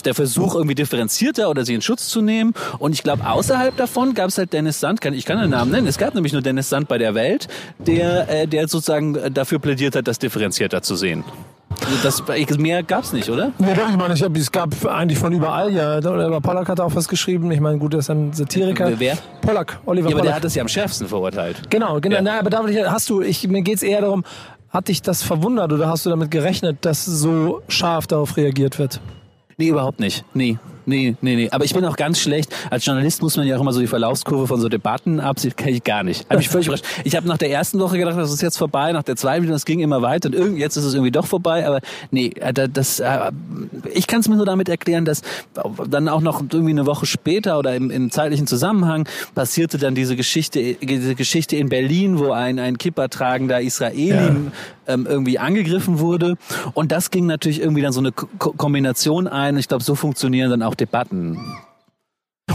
[0.05, 4.12] der Versuch irgendwie differenzierter oder sie in Schutz zu nehmen und ich glaube außerhalb davon
[4.12, 6.42] gab es halt Dennis Sand, kann ich kann den Namen nennen, es gab nämlich nur
[6.42, 7.48] Dennis Sand bei der Welt,
[7.79, 11.24] der äh, der sozusagen dafür plädiert hat, das differenzierter zu sehen.
[12.03, 12.23] Das,
[12.59, 13.53] mehr gab's nicht, oder?
[13.59, 15.99] Nee, doch, ich meine, ich hab, es gab eigentlich von überall, ja.
[15.99, 17.51] Oder Pollack hat auch was geschrieben.
[17.51, 18.91] Ich meine, gut, er ist ein Satiriker.
[18.99, 19.17] Wer?
[19.41, 20.25] Pollack, Oliver Ja, aber Pollack.
[20.25, 21.71] der hat es ja am schärfsten verurteilt.
[21.71, 22.17] Genau, genau.
[22.17, 22.23] Ja.
[22.23, 24.25] Na, aber damit hast du, ich, mir geht's eher darum,
[24.71, 29.01] hat dich das verwundert oder hast du damit gerechnet, dass so scharf darauf reagiert wird?
[29.57, 30.25] Nee, überhaupt nicht.
[30.35, 30.59] Nee.
[30.88, 31.51] Nee, nee, nee.
[31.51, 32.51] Aber ich bin auch ganz schlecht.
[32.70, 35.53] Als Journalist muss man ja auch immer so die Verlaufskurve von so Debatten absehen.
[35.55, 36.27] Kann ich gar nicht.
[36.31, 36.87] Hab mich völlig überrascht.
[37.05, 38.90] Ich habe nach der ersten Woche gedacht, das ist jetzt vorbei.
[38.92, 40.31] Nach der zweiten das ging immer weiter.
[40.31, 41.66] Und irgendwie, jetzt ist es irgendwie doch vorbei.
[41.66, 43.31] Aber nee, äh, da- das, äh,
[43.92, 45.20] ich kann es mir nur damit erklären, dass
[45.90, 50.16] dann auch noch irgendwie eine Woche später oder im, im zeitlichen Zusammenhang passierte dann diese
[50.16, 54.31] Geschichte, diese Geschichte in Berlin, wo ein, ein Kippa tragender Israeli
[54.87, 56.37] ähm, irgendwie angegriffen wurde.
[56.72, 59.59] Und das ging natürlich irgendwie dann so eine Ko Kombination ein.
[59.59, 61.38] Ich glaube, so funktionieren dann auch Debatten.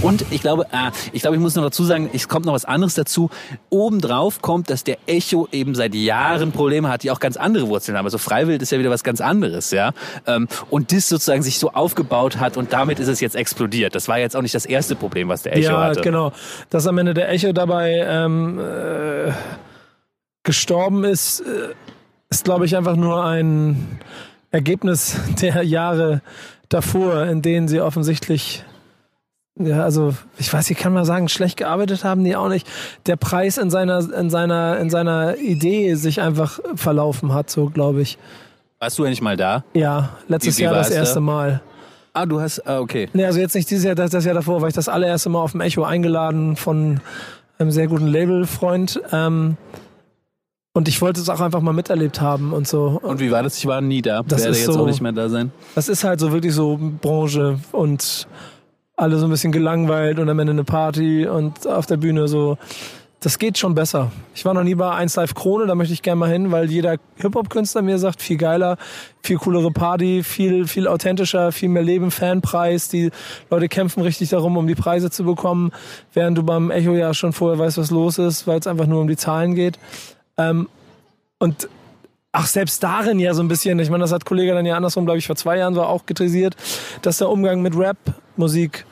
[0.01, 2.65] Und ich glaube, ah, ich glaube, ich muss noch dazu sagen, es kommt noch was
[2.65, 3.29] anderes dazu.
[3.69, 7.97] Obendrauf kommt, dass der Echo eben seit Jahren Probleme hat, die auch ganz andere Wurzeln
[7.97, 8.05] haben.
[8.05, 9.93] Also Freiwild ist ja wieder was ganz anderes, ja.
[10.25, 13.95] Ähm, Und das sozusagen sich so aufgebaut hat und damit ist es jetzt explodiert.
[13.95, 16.01] Das war jetzt auch nicht das erste Problem, was der Echo ja, hatte.
[16.01, 16.33] genau.
[16.69, 19.31] Dass am Ende der Echo dabei ähm, äh,
[20.43, 21.73] gestorben ist, äh,
[22.29, 23.99] ist, glaube ich, einfach nur ein
[24.53, 26.21] Ergebnis der Jahre
[26.69, 28.63] davor, in denen sie offensichtlich,
[29.59, 32.67] ja, also ich weiß, ich kann mal sagen, schlecht gearbeitet haben die auch nicht.
[33.07, 38.01] Der Preis in seiner, in seiner, in seiner Idee sich einfach verlaufen hat, so glaube
[38.01, 38.17] ich.
[38.79, 39.63] Warst du eigentlich mal da?
[39.73, 40.99] Ja, letztes Jahr das war's da?
[40.99, 41.61] erste Mal.
[42.13, 43.09] Ah, du hast, ah, okay.
[43.13, 45.39] Nee, also jetzt nicht dieses Jahr, das, das Jahr davor war ich das allererste Mal
[45.39, 46.99] auf dem Echo eingeladen von
[47.57, 49.01] einem sehr guten Labelfreund.
[49.11, 49.57] Ähm,
[50.73, 52.99] und ich wollte es auch einfach mal miterlebt haben und so.
[53.01, 53.57] Und wie war das?
[53.57, 54.23] Ich war nie da.
[54.23, 55.51] Das Werde ist jetzt so- auch nicht mehr da sein.
[55.75, 58.27] Das ist halt so wirklich so Branche und
[58.95, 62.57] alle so ein bisschen gelangweilt und am Ende eine Party und auf der Bühne so.
[63.19, 64.11] Das geht schon besser.
[64.35, 66.69] Ich war noch nie bei 1 Live Krone, da möchte ich gerne mal hin, weil
[66.69, 68.75] jeder Hip-Hop-Künstler mir sagt, viel geiler,
[69.21, 72.89] viel coolere Party, viel, viel authentischer, viel mehr Leben, Fanpreis.
[72.89, 73.11] Die
[73.49, 75.71] Leute kämpfen richtig darum, um die Preise zu bekommen,
[76.13, 78.99] während du beim Echo ja schon vorher weißt, was los ist, weil es einfach nur
[78.99, 79.79] um die Zahlen geht.
[80.37, 80.67] Ähm,
[81.39, 81.67] und
[82.35, 85.05] Ach, selbst darin ja so ein bisschen, ich meine, das hat Kollege dann ja andersrum,
[85.05, 86.55] glaube ich, vor zwei Jahren so auch kritisiert,
[87.03, 88.87] dass der Umgang mit Rap-Musik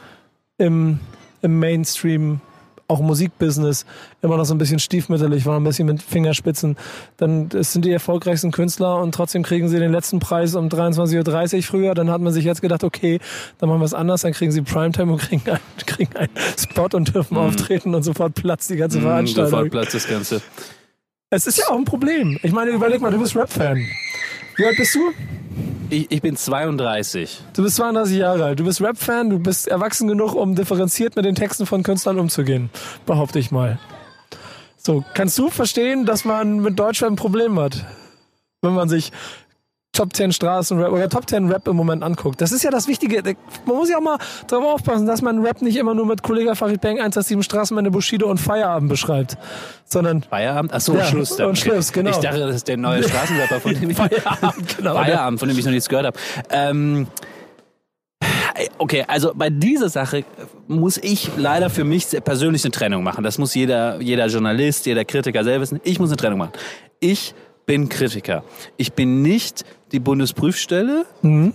[0.60, 1.00] im,
[1.42, 2.40] im Mainstream,
[2.88, 3.88] auch im Musikbusiness,
[4.22, 6.78] immer noch so ein bisschen stiefmütterlich war, ein bisschen mit Fingerspitzen.
[7.18, 11.64] Dann sind die erfolgreichsten Künstler und trotzdem kriegen sie den letzten Preis um 23.30 Uhr
[11.64, 11.96] früher.
[11.96, 13.20] Dann hat man sich jetzt gedacht, okay,
[13.58, 16.90] dann machen wir es anders, dann kriegen sie Primetime und kriegen einen, kriegen einen Spot
[16.94, 19.50] und dürfen auftreten und sofort platzt die ganze Mm, Veranstaltung.
[19.50, 20.44] Sofort Platz das Ganze.
[21.34, 22.38] Es ist ja auch ein Problem.
[22.44, 23.78] Ich meine, überleg mal, du bist Rap-Fan.
[24.58, 25.14] Wie alt bist du?
[25.90, 27.42] Ich, ich bin 32.
[27.54, 28.60] Du bist 32 Jahre alt.
[28.60, 32.70] Du bist Rap-Fan, du bist erwachsen genug, um differenziert mit den Texten von Künstlern umzugehen.
[33.06, 33.80] Behaupte ich mal.
[34.76, 37.86] So, kannst du verstehen, dass man mit Deutschland ein Problem hat?
[38.62, 39.14] Wenn man sich
[39.94, 42.40] Top 10 Straßenrap oder Top 10 Rap im Moment anguckt.
[42.40, 43.22] Das ist ja das Wichtige.
[43.66, 46.56] Man muss ja auch mal darauf aufpassen, dass man Rap nicht immer nur mit Kollege
[46.56, 49.38] Farid Bang 187 Straßenmänner Bushido und Feierabend beschreibt,
[49.84, 50.72] sondern Feierabend?
[50.74, 51.36] Ach so, Ja, Schluss.
[51.36, 51.50] dann.
[51.50, 52.12] und Schluss, genau.
[52.12, 54.94] Ich dachte, das ist der neue Straßenrapper, von dem ich Feierabend, genau.
[54.96, 56.18] Feierabend, von dem ich noch nichts gehört habe.
[56.52, 57.08] Ähm,
[58.78, 60.24] okay, also bei dieser Sache
[60.70, 63.26] muss ich leider für mich persönlich eine Trennung machen.
[63.26, 65.82] Das muss jeder, jeder Journalist, jeder Kritiker selber wissen.
[65.84, 66.54] Ich muss eine Trennung machen.
[67.02, 68.44] Ich bin Kritiker.
[68.78, 71.06] Ich bin nicht die Bundesprüfstelle.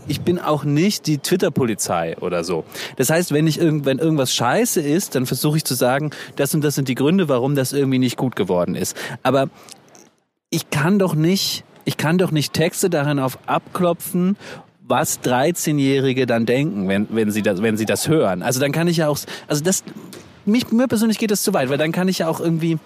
[0.06, 2.64] Ich bin auch nicht die Twitter-Polizei oder so.
[2.96, 6.54] Das heißt, wenn ich irgend, wenn irgendwas scheiße ist, dann versuche ich zu sagen, das
[6.54, 8.96] und das sind die Gründe, warum das irgendwie nicht gut geworden ist.
[9.22, 9.48] Aber
[10.50, 14.36] ich kann doch nicht, ich kann doch nicht Texte darin auf abklopfen,
[14.88, 18.42] was 13-Jährige dann denken, wenn, wenn sie das, wenn sie das hören.
[18.42, 19.18] Also dann kann ich ja auch,
[19.48, 19.82] also das,
[20.44, 22.78] mich, mir persönlich geht das zu weit, weil dann kann ich ja auch irgendwie,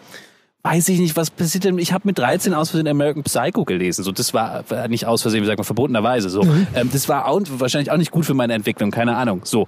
[0.63, 1.79] weiß ich nicht, was passiert denn?
[1.79, 4.05] Ich habe mit 13 aus Versehen American Psycho gelesen.
[4.05, 6.29] So, das war nicht aus Versehen, wie sagt man, verbotenerweise.
[6.29, 6.43] So,
[6.75, 9.41] ähm, das war auch, wahrscheinlich auch nicht gut für meine Entwicklung, keine Ahnung.
[9.45, 9.67] So,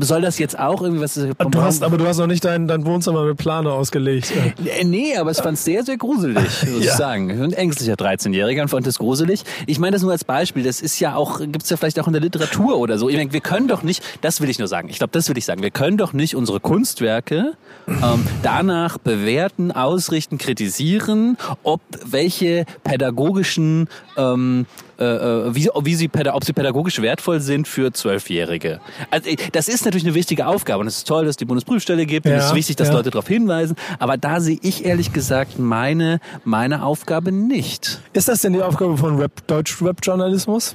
[0.00, 1.14] soll das jetzt auch irgendwie was?
[1.14, 4.32] du hast, aber du hast noch nicht dein, dein Wohnzimmer mit Plane ausgelegt.
[4.64, 6.36] Äh, Nee, aber es fand sehr, sehr gruselig,
[6.72, 6.92] muss Ja.
[6.92, 7.30] ich sagen.
[7.30, 9.42] Ein ängstlicher 13-Jähriger und fand das gruselig.
[9.66, 10.62] Ich meine das nur als Beispiel.
[10.62, 13.08] Das ist ja auch, gibt's ja vielleicht auch in der Literatur oder so.
[13.08, 15.36] Ich meine, wir können doch nicht, das will ich nur sagen, ich glaube, das will
[15.36, 17.54] ich sagen, wir können doch nicht unsere Kunstwerke
[17.88, 24.66] ähm, danach bewerten, ausrichten, Nachrichten kritisieren, ob welche pädagogischen ähm,
[24.98, 28.80] äh, äh wie, wie sie, ob sie pädagogisch wertvoll sind für Zwölfjährige.
[29.10, 31.44] Also, äh, das ist natürlich eine wichtige Aufgabe und es ist toll, dass es die
[31.44, 32.94] Bundesprüfstelle gibt ja, und es ist wichtig, dass ja.
[32.94, 33.76] Leute darauf hinweisen.
[33.98, 38.00] Aber da sehe ich ehrlich gesagt meine, meine Aufgabe nicht.
[38.12, 40.74] Ist das denn die Aufgabe von Rap, Deutsch-Rap-Journalismus?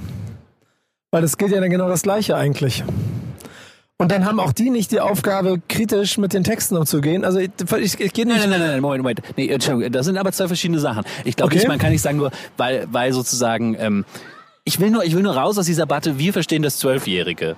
[1.12, 2.84] Weil das gilt ja dann genau das Gleiche eigentlich.
[4.04, 7.24] Und dann haben auch die nicht die Aufgabe, kritisch mit den Texten umzugehen.
[7.24, 8.38] Also ich, ich, ich gehe nicht.
[8.38, 9.22] Nein, nein, nein, nein, Moment, Moment.
[9.38, 11.06] Nee, Entschuldigung, das sind aber zwei verschiedene Sachen.
[11.24, 11.60] Ich glaube okay.
[11.60, 14.04] nicht, man kann nicht sagen nur, weil, weil sozusagen, ähm,
[14.66, 17.56] ich will nur, ich will nur raus aus dieser Debatte, wir verstehen das Zwölfjährige.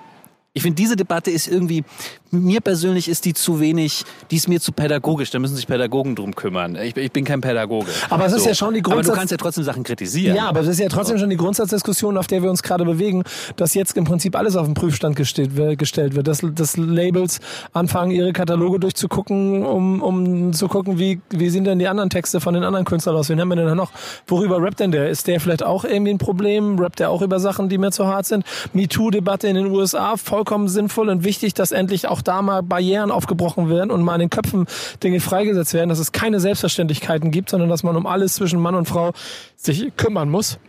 [0.56, 1.84] Ich finde, diese Debatte ist irgendwie,
[2.30, 6.16] mir persönlich ist die zu wenig, die ist mir zu pädagogisch, da müssen sich Pädagogen
[6.16, 6.76] drum kümmern.
[6.76, 7.88] Ich, ich bin kein Pädagoge.
[8.08, 8.38] Aber es so.
[8.38, 9.08] ist ja schon die Grundsatz...
[9.08, 10.34] Aber du kannst ja trotzdem Sachen kritisieren.
[10.34, 13.22] Ja, aber es ist ja trotzdem schon die Grundsatzdiskussion, auf der wir uns gerade bewegen,
[13.56, 16.26] dass jetzt im Prinzip alles auf den Prüfstand gestellt, gestellt wird.
[16.26, 17.40] Dass, dass Labels
[17.74, 22.40] anfangen, ihre Kataloge durchzugucken, um, um zu gucken, wie, wie sehen denn die anderen Texte
[22.40, 23.28] von den anderen Künstlern aus?
[23.28, 23.90] Wen haben wir denn da noch?
[24.26, 25.10] Worüber rappt denn der?
[25.10, 26.78] Ist der vielleicht auch irgendwie ein Problem?
[26.78, 28.46] Rappt der auch über Sachen, die mir zu hart sind?
[28.72, 33.10] MeToo-Debatte in den USA, voll vollkommen sinnvoll und wichtig, dass endlich auch da mal Barrieren
[33.10, 34.66] aufgebrochen werden und mal in den Köpfen
[35.02, 38.76] Dinge freigesetzt werden, dass es keine Selbstverständlichkeiten gibt, sondern dass man um alles zwischen Mann
[38.76, 39.12] und Frau
[39.56, 40.60] sich kümmern muss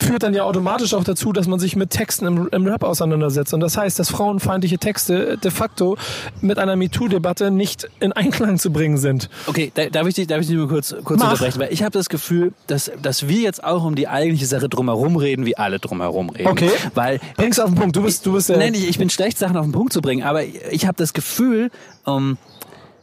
[0.00, 3.54] führt dann ja automatisch auch dazu, dass man sich mit Texten im, im, Rap auseinandersetzt.
[3.54, 5.96] Und das heißt, dass frauenfeindliche Texte de facto
[6.40, 9.28] mit einer MeToo-Debatte nicht in Einklang zu bringen sind.
[9.46, 11.60] Okay, da, darf ich dich, darf ich dich nur kurz, kurz unterbrechen?
[11.60, 15.16] Weil ich habe das Gefühl, dass, dass wir jetzt auch um die eigentliche Sache drumherum
[15.16, 16.48] reden, wie alle drumherum reden.
[16.48, 16.70] Okay.
[16.94, 17.96] Weil, Bring's auf den Punkt.
[17.96, 18.58] Du bist, du bist der.
[18.58, 21.14] Nein, ich, ich bin schlecht, Sachen auf den Punkt zu bringen, aber ich habe das
[21.14, 21.70] Gefühl,
[22.04, 22.36] um,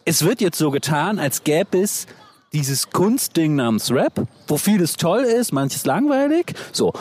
[0.06, 2.08] es wird jetzt so getan, als gäbe es
[2.54, 6.54] dieses Kunstding namens Rap, wo vieles toll ist, manches langweilig.
[6.72, 6.94] So.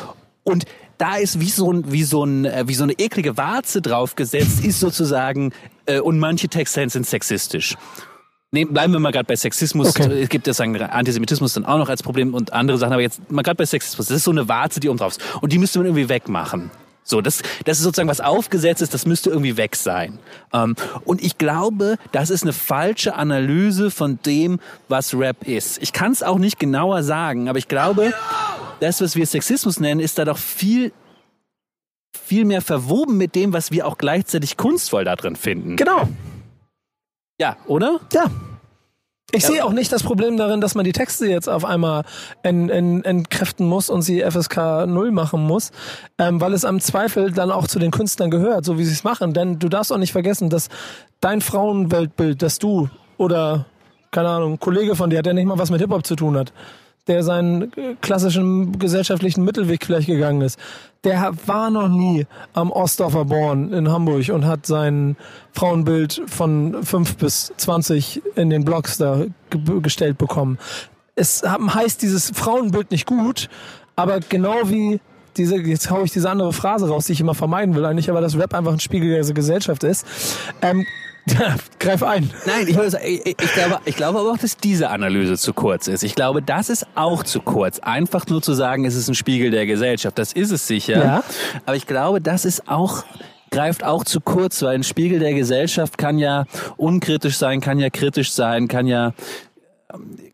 [0.45, 0.65] Und
[0.99, 4.65] da ist wie so, ein, wie so, ein, äh, wie so eine eklige Warze draufgesetzt,
[4.65, 5.53] ist sozusagen,
[5.87, 7.77] äh, und manche Texte sind sexistisch.
[8.55, 9.88] Nee, bleiben wir mal gerade bei Sexismus.
[9.88, 10.23] Okay.
[10.23, 13.31] Es gibt ja sagen Antisemitismus dann auch noch als Problem und andere Sachen, aber jetzt
[13.31, 14.09] mal gerade bei Sexismus.
[14.09, 15.23] Das ist so eine Warze, die oben drauf ist.
[15.41, 16.71] Und die müsste man irgendwie wegmachen.
[17.05, 20.19] So, das, das ist sozusagen was aufgesetzt ist, das müsste irgendwie weg sein.
[20.53, 25.83] Ähm, und ich glaube, das ist eine falsche Analyse von dem, was Rap ist.
[25.83, 28.12] Ich kann es auch nicht genauer sagen, aber ich glaube,
[28.81, 30.93] das, was wir Sexismus nennen, ist da doch viel
[32.15, 35.77] viel mehr verwoben mit dem, was wir auch gleichzeitig kunstvoll da drin finden.
[35.77, 36.09] Genau.
[37.41, 38.01] Ja, oder?
[38.12, 38.31] Ja.
[39.35, 39.49] Ich ja.
[39.49, 42.05] sehe auch nicht das Problem darin, dass man die Texte jetzt auf einmal
[42.42, 45.71] en, en, entkräften muss und sie FSK 0 machen muss,
[46.18, 49.05] ähm, weil es am Zweifel dann auch zu den Künstlern gehört, so wie sie es
[49.05, 49.33] machen.
[49.33, 50.68] Denn du darfst auch nicht vergessen, dass
[51.21, 53.64] dein Frauenweltbild, das du oder,
[54.11, 56.53] keine Ahnung, ein Kollege von dir, der nicht mal was mit Hip-Hop zu tun hat,
[57.09, 60.59] der seinen äh, klassischen gesellschaftlichen Mittelweg vielleicht gegangen ist,
[61.05, 65.17] der war noch nie am Ostdorfer Born in Hamburg und hat sein
[65.53, 69.25] Frauenbild von fünf bis zwanzig in den Blogs da
[69.83, 70.59] gestellt bekommen.
[71.17, 73.49] Es heißt dieses Frauenbild nicht gut,
[73.97, 75.01] aber genau wie
[75.37, 78.21] diese, jetzt hau ich diese andere Phrase raus, die ich immer vermeiden will eigentlich, aber
[78.21, 80.07] dass Rap einfach ein Spiegel der Gesellschaft ist,
[80.61, 80.87] ähm,
[81.79, 82.31] greif ein.
[82.47, 85.87] Nein, ich, sagen, ich, ich, glaube, ich glaube aber auch, dass diese Analyse zu kurz
[85.87, 86.03] ist.
[86.03, 87.79] Ich glaube, das ist auch zu kurz.
[87.79, 90.19] Einfach nur zu sagen, es ist ein Spiegel der Gesellschaft.
[90.19, 91.05] Das ist es sicher.
[91.05, 91.25] Ja.
[91.65, 93.05] Aber ich glaube, das ist auch
[93.51, 96.47] greift auch zu kurz, weil ein Spiegel der Gesellschaft kann ja
[96.79, 99.13] unkritisch sein, kann ja kritisch sein, kann ja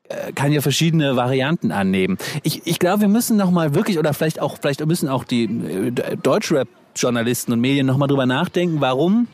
[0.08, 2.16] äh, kann ja verschiedene Varianten annehmen.
[2.44, 5.44] Ich, ich glaube, wir müssen noch mal wirklich oder vielleicht auch vielleicht müssen auch die
[5.44, 9.26] äh, Deutschrap Journalisten und Medien noch mal drüber nachdenken, warum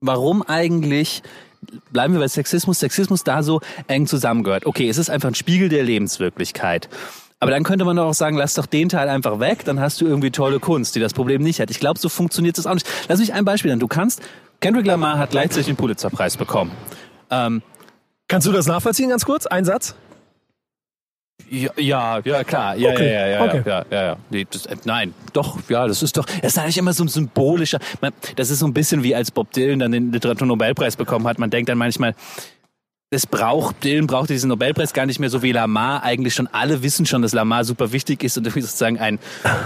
[0.00, 1.22] warum eigentlich
[1.92, 4.66] bleiben wir bei Sexismus, Sexismus da so eng zusammengehört.
[4.66, 6.88] Okay, es ist einfach ein Spiegel der Lebenswirklichkeit.
[7.38, 10.00] Aber dann könnte man doch auch sagen, lass doch den Teil einfach weg, dann hast
[10.00, 11.70] du irgendwie tolle Kunst, die das Problem nicht hat.
[11.70, 12.86] Ich glaube, so funktioniert das auch nicht.
[13.08, 13.80] Lass mich ein Beispiel nennen.
[13.80, 14.20] Du kannst,
[14.60, 16.72] Kendrick Lamar hat gleichzeitig den Pulitzerpreis bekommen.
[17.30, 17.62] Ähm,
[18.30, 19.46] Kannst du das nachvollziehen, ganz kurz?
[19.46, 19.96] Ein Satz?
[21.50, 22.76] Ja, ja, ja, klar.
[22.76, 23.12] Ja, okay.
[23.12, 23.62] ja, ja, ja, okay.
[23.66, 24.16] ja, ja, ja.
[24.30, 27.08] Nee, das, äh, nein, doch, ja, das ist doch, das ist eigentlich immer so ein
[27.08, 31.26] symbolischer, man, das ist so ein bisschen wie als Bob Dylan dann den Literaturnobelpreis bekommen
[31.26, 31.40] hat.
[31.40, 32.14] Man denkt dann manchmal,
[33.12, 36.04] es braucht, Dylan braucht diesen Nobelpreis gar nicht mehr so wie Lamar.
[36.04, 39.18] Eigentlich schon alle wissen schon, dass Lamar super wichtig ist und sozusagen ein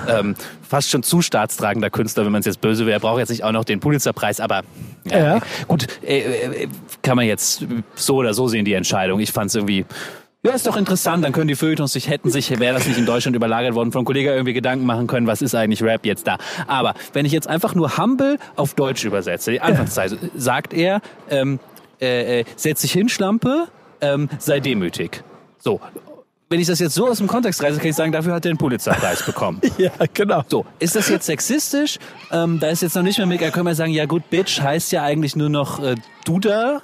[0.08, 0.34] ähm,
[0.66, 2.96] fast schon zu staatstragender Künstler, wenn man es jetzt böse wäre.
[2.96, 4.62] Er braucht jetzt nicht auch noch den Pulitzerpreis, aber
[5.04, 5.40] ja, ja.
[5.68, 6.20] gut, äh,
[6.62, 6.68] äh,
[7.02, 9.20] kann man jetzt so oder so sehen, die Entscheidung.
[9.20, 9.84] Ich fand es irgendwie
[10.44, 11.24] ja, ist doch interessant.
[11.24, 14.04] Dann können die Feuilletons sich, hätten sich, wäre das nicht in Deutschland überlagert worden, von
[14.04, 16.36] Kollegen irgendwie Gedanken machen können, was ist eigentlich Rap jetzt da.
[16.66, 21.60] Aber wenn ich jetzt einfach nur Humble auf Deutsch übersetze, die Anfangszeit, sagt er, ähm,
[21.98, 23.68] äh, äh, setz dich hin, Schlampe,
[24.02, 25.24] ähm, sei demütig.
[25.58, 25.80] So.
[26.50, 28.52] Wenn ich das jetzt so aus dem Kontext reise, kann ich sagen, dafür hat er
[28.52, 29.62] den Pulitzerpreis bekommen.
[29.78, 30.42] ja, genau.
[30.46, 31.98] So, ist das jetzt sexistisch?
[32.30, 34.92] Ähm, da ist jetzt noch nicht mehr mega, können wir sagen, ja gut, Bitch heißt
[34.92, 35.94] ja eigentlich nur noch äh,
[36.26, 36.82] Duda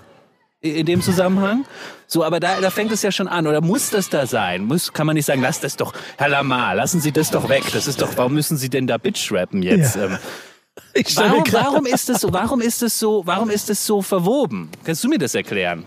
[0.60, 1.64] in dem Zusammenhang.
[2.06, 3.46] So, aber da, da fängt es ja schon an.
[3.46, 4.64] Oder muss das da sein?
[4.64, 7.64] Muss, kann man nicht sagen, lass das doch, Herr Lamar, lassen Sie das doch weg.
[7.72, 9.96] Das ist doch, warum müssen Sie denn da Bitch rappen jetzt?
[9.96, 10.06] Ja.
[10.06, 10.18] Ähm,
[11.14, 14.68] warum, warum ist es so, warum ist es so, warum ist es so verwoben?
[14.84, 15.86] Kannst du mir das erklären?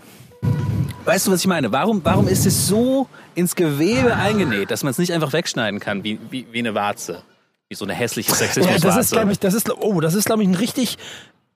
[1.04, 1.70] Weißt du, was ich meine?
[1.70, 6.02] Warum, warum ist es so ins Gewebe eingenäht, dass man es nicht einfach wegschneiden kann,
[6.02, 7.22] wie, wie, wie eine Warze?
[7.68, 8.86] Wie so eine hässliche Sexismuswarze.
[8.86, 10.96] Ja, das ist, glaube ich, das ist, oh, das ist, glaube ich, ein richtig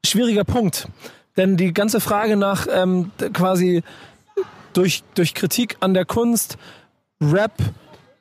[0.04, 0.88] schwieriger Punkt.
[1.38, 3.82] Denn die ganze Frage nach ähm, quasi
[4.74, 6.58] durch, durch Kritik an der Kunst
[7.20, 7.52] Rap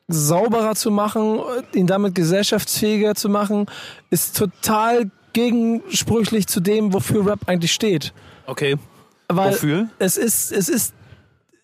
[0.08, 1.40] sauberer zu machen,
[1.74, 3.66] ihn damit gesellschaftsfähiger zu machen,
[4.10, 8.14] ist total gegensprüchlich zu dem, wofür Rap eigentlich steht.
[8.46, 8.78] Okay.
[9.28, 9.90] Weil Wofür?
[10.00, 10.94] Es ist, es ist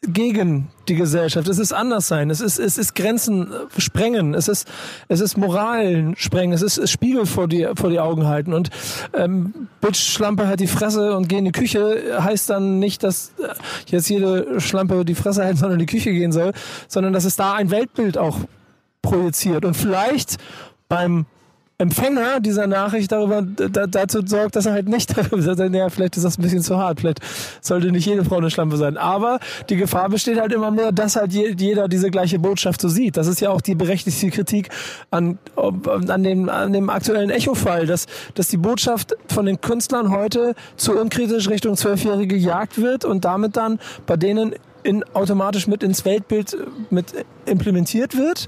[0.08, 1.47] gegen die Gesellschaft.
[1.47, 2.30] Es ist anders sein.
[2.30, 4.34] Es ist, es ist Grenzen äh, sprengen.
[4.34, 4.68] Es ist,
[5.08, 6.54] es ist Moralen sprengen.
[6.54, 8.54] Es ist, es Spiegel vor die, vor die Augen halten.
[8.54, 8.70] Und
[9.14, 13.34] ähm, Bitch Schlampe hat die Fresse und geh in die Küche heißt dann nicht, dass
[13.39, 13.54] äh,
[13.88, 16.51] jetzt jede Schlampe die Fresse hält, sondern in die Küche gehen soll,
[16.88, 18.39] sondern dass es da ein Weltbild auch
[19.01, 19.66] projiziert.
[19.66, 20.38] Und vielleicht
[20.89, 21.26] beim
[21.80, 26.17] Empfänger dieser Nachricht darüber da, dazu sorgt, dass er halt nicht darüber sagt, ja, vielleicht
[26.17, 27.19] ist das ein bisschen zu hart, vielleicht
[27.61, 28.97] sollte nicht jede Frau eine Schlampe sein.
[28.97, 33.17] Aber die Gefahr besteht halt immer mehr, dass halt jeder diese gleiche Botschaft so sieht.
[33.17, 34.69] Das ist ja auch die berechtigte Kritik
[35.09, 38.05] an, an, dem, an dem aktuellen Echo-Fall, dass,
[38.36, 43.57] dass die Botschaft von den Künstlern heute zu unkritisch Richtung Zwölfjährige gejagt wird und damit
[43.57, 44.53] dann bei denen
[44.84, 46.55] in, automatisch mit ins Weltbild
[46.89, 47.13] mit
[47.45, 48.47] implementiert wird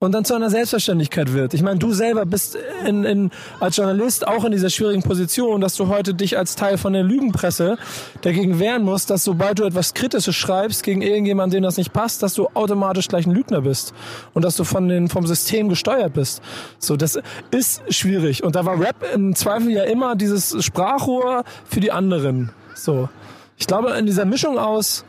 [0.00, 1.54] und dann zu einer Selbstverständlichkeit wird.
[1.54, 5.74] Ich meine, du selber bist in, in, als Journalist auch in dieser schwierigen Position, dass
[5.74, 7.78] du heute dich als Teil von der Lügenpresse
[8.20, 12.22] dagegen wehren musst, dass sobald du etwas Kritisches schreibst gegen irgendjemanden, dem das nicht passt,
[12.22, 13.92] dass du automatisch gleich ein Lügner bist
[14.34, 16.42] und dass du von den, vom System gesteuert bist.
[16.78, 17.18] So, das
[17.50, 18.44] ist schwierig.
[18.44, 22.52] Und da war Rap im Zweifel ja immer dieses Sprachrohr für die anderen.
[22.74, 23.08] So.
[23.56, 25.04] Ich glaube, in dieser Mischung aus,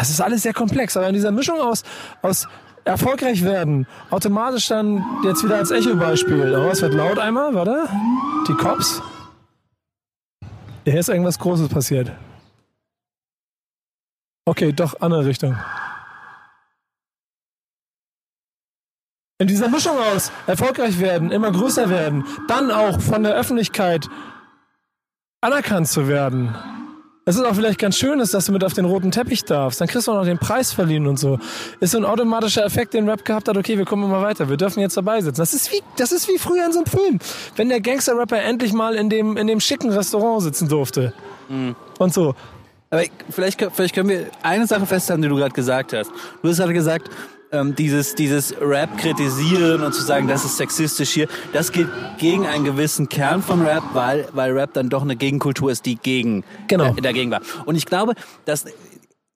[0.00, 1.82] es ist alles sehr komplex, aber in dieser Mischung aus,
[2.22, 2.46] aus
[2.84, 6.54] erfolgreich werden, automatisch dann jetzt wieder als Echo-Beispiel.
[6.54, 7.88] Oh, es wird laut einmal, warte.
[8.48, 9.02] Die Cops.
[10.84, 12.10] Hier ist irgendwas Großes passiert.
[14.46, 15.56] Okay, doch, andere Richtung.
[19.38, 24.08] In dieser Mischung aus erfolgreich werden, immer größer werden, dann auch von der Öffentlichkeit
[25.40, 26.54] anerkannt zu werden
[27.30, 29.80] es ist auch vielleicht ganz schön, dass du mit auf den roten Teppich darfst.
[29.80, 31.38] Dann kriegst du auch noch den Preis verliehen und so.
[31.78, 34.56] Ist so ein automatischer Effekt, den Rap gehabt hat, okay, wir kommen mal weiter, wir
[34.56, 35.40] dürfen jetzt dabei sitzen.
[35.40, 37.18] Das ist wie, das ist wie früher in so einem Film.
[37.54, 41.12] Wenn der Gangster-Rapper endlich mal in dem, in dem schicken Restaurant sitzen durfte.
[41.48, 41.76] Mhm.
[41.98, 42.34] Und so.
[42.90, 46.10] Aber vielleicht, vielleicht können wir eine Sache festhalten, die du gerade gesagt hast.
[46.42, 47.10] Du hast gerade gesagt,
[47.52, 51.88] ähm, dieses, dieses Rap kritisieren und zu sagen, das ist sexistisch hier, das geht
[52.18, 55.96] gegen einen gewissen Kern von Rap, weil, weil Rap dann doch eine Gegenkultur ist, die
[55.96, 56.94] gegen, genau.
[56.94, 57.40] äh, dagegen war.
[57.64, 58.66] Und ich glaube, dass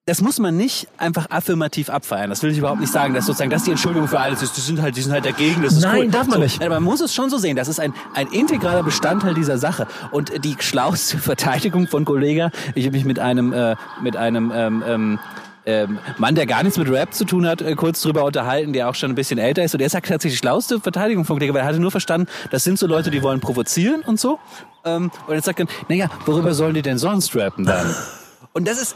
[0.07, 2.29] das muss man nicht einfach affirmativ abfeiern.
[2.29, 4.55] Das will ich überhaupt nicht sagen, dass sozusagen das die Entschuldigung für alles ist.
[4.55, 5.63] Die sind halt, die sind halt dagegen.
[5.63, 6.11] Das ist Nein, cool.
[6.11, 6.63] darf man so, nicht.
[6.63, 7.57] Aber man muss es schon so sehen.
[7.57, 9.87] Das ist ein, ein integraler Bestandteil dieser Sache.
[10.11, 14.85] Und die schlauste Verteidigung von Kollega, ich habe mich mit einem, äh, mit einem, ähm,
[14.87, 15.19] ähm,
[15.67, 18.89] ähm, Mann, der gar nichts mit Rap zu tun hat, äh, kurz drüber unterhalten, der
[18.89, 19.75] auch schon ein bisschen älter ist.
[19.75, 22.65] Und der sagt tatsächlich die schlauste Verteidigung von Kollege, weil er hatte nur verstanden, das
[22.65, 24.39] sind so Leute, die wollen provozieren und so.
[24.85, 27.95] Ähm, und jetzt sagt er, naja, worüber sollen die denn sonst rappen dann?
[28.53, 28.95] Und das ist,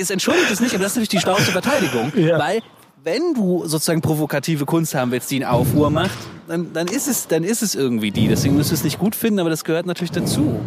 [0.00, 2.38] es entschuldigt es nicht, aber das ist natürlich die schlauste Verteidigung, ja.
[2.38, 2.62] weil
[3.02, 7.26] wenn du sozusagen provokative Kunst haben willst, die einen Aufruhr macht, dann, dann ist es,
[7.26, 8.28] dann ist es irgendwie die.
[8.28, 10.60] Deswegen müsst ihr es nicht gut finden, aber das gehört natürlich dazu.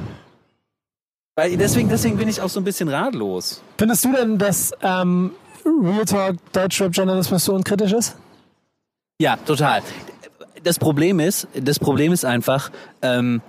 [1.36, 3.62] Weil deswegen, deswegen bin ich auch so ein bisschen ratlos.
[3.78, 5.32] Findest du denn, dass ähm,
[5.66, 8.16] Real Talk Deutschrap-Journalismus so unkritisch ist?
[9.20, 9.82] Ja, total.
[10.64, 12.72] Das Problem ist, das Problem ist einfach,
[13.02, 13.42] ähm,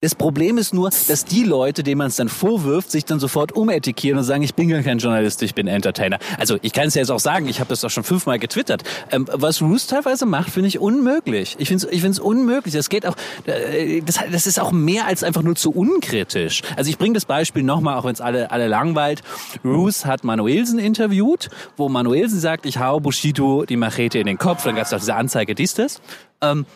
[0.00, 3.50] das Problem ist nur, dass die Leute, denen man es dann vorwirft, sich dann sofort
[3.50, 6.20] umetikieren und sagen, ich bin gar kein Journalist, ich bin Entertainer.
[6.38, 8.84] Also ich kann es ja jetzt auch sagen, ich habe das doch schon fünfmal getwittert.
[9.10, 11.56] Ähm, was Roos teilweise macht, finde ich unmöglich.
[11.58, 12.74] Ich finde es ich find's unmöglich.
[12.74, 16.62] Das geht auch, äh, das, das ist auch mehr als einfach nur zu unkritisch.
[16.76, 19.22] Also ich bringe das Beispiel nochmal, auch wenn es alle, alle langweilt.
[19.64, 24.62] Roos hat Manuelsen interviewt, wo Manuelsen sagt, ich hau Bushido die Machete in den Kopf.
[24.62, 26.00] Dann gab es auch diese Anzeige, dies, das.
[26.40, 26.66] Ähm,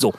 [0.00, 0.12] so,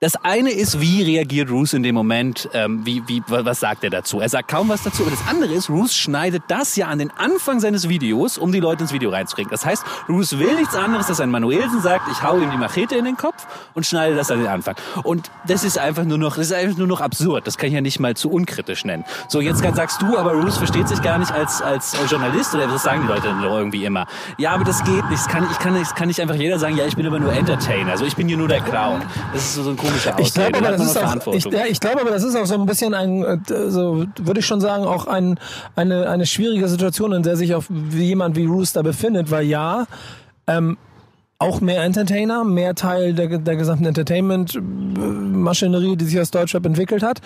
[0.00, 3.88] das eine ist, wie reagiert Roos in dem Moment, ähm, wie, wie, was sagt er
[3.88, 4.20] dazu?
[4.20, 5.02] Er sagt kaum was dazu.
[5.04, 8.60] Aber das andere ist, Roos schneidet das ja an den Anfang seines Videos, um die
[8.60, 9.50] Leute ins Video reinzukriegen.
[9.50, 12.94] Das heißt, Roos will nichts anderes, dass ein Manuelsen sagt, ich hau ihm die Machete
[12.94, 14.74] in den Kopf und schneide das an den Anfang.
[15.02, 17.46] Und das ist einfach nur noch, das ist einfach nur noch absurd.
[17.46, 19.04] Das kann ich ja nicht mal zu unkritisch nennen.
[19.28, 22.82] So, jetzt sagst du, aber Roos versteht sich gar nicht als, als Journalist oder das
[22.82, 24.06] sagen die Leute irgendwie immer.
[24.36, 25.22] Ja, aber das geht nicht.
[25.22, 27.32] Das kann, ich kann, das kann nicht einfach jeder sagen, ja, ich bin aber nur
[27.32, 27.92] Entertainer.
[27.92, 29.02] Also ich bin hier nur der Clown.
[29.32, 30.58] Das ist so ein komische Ich glaube, Ausrede.
[30.58, 32.66] aber Da das ist auch, ich, ja, ich glaube, aber das ist auch so ein
[32.66, 35.38] bisschen ein, äh, so würde ich schon sagen, auch ein,
[35.74, 39.86] eine, eine schwierige Situation, in der sich auch jemand wie Roos da befindet, weil ja,
[40.46, 40.76] ähm,
[41.38, 47.20] auch mehr Entertainer, mehr Teil der, der gesamten Entertainment-Maschinerie, die sich aus Deutschrap entwickelt hat.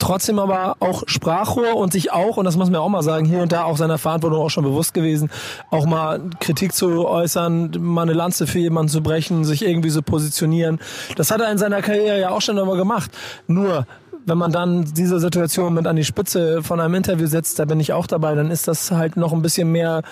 [0.00, 3.42] Trotzdem aber auch Sprachrohr und sich auch, und das muss man auch mal sagen, hier
[3.42, 5.28] und da auch seiner Verantwortung auch schon bewusst gewesen,
[5.70, 10.00] auch mal Kritik zu äußern, mal eine Lanze für jemanden zu brechen, sich irgendwie so
[10.00, 10.78] positionieren.
[11.16, 13.10] Das hat er in seiner Karriere ja auch schon immer gemacht.
[13.48, 13.86] Nur,
[14.24, 17.80] wenn man dann diese Situation mit an die Spitze von einem Interview setzt, da bin
[17.80, 20.02] ich auch dabei, dann ist das halt noch ein bisschen mehr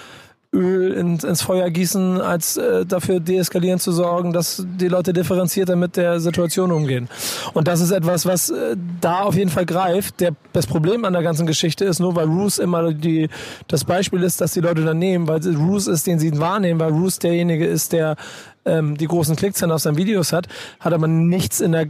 [0.56, 5.76] Öl ins, ins Feuer gießen, als äh, dafür deeskalieren zu sorgen, dass die Leute differenzierter
[5.76, 7.08] mit der Situation umgehen.
[7.52, 10.20] Und das ist etwas, was äh, da auf jeden Fall greift.
[10.20, 13.28] Der, das Problem an der ganzen Geschichte ist nur, weil Roos immer die,
[13.68, 16.90] das Beispiel ist, dass die Leute dann nehmen, weil Roos ist, den sie wahrnehmen, weil
[16.90, 18.16] Roos derjenige ist, der
[18.64, 20.48] ähm, die großen Klickzahlen auf seinen Videos hat,
[20.80, 21.86] hat aber nichts in der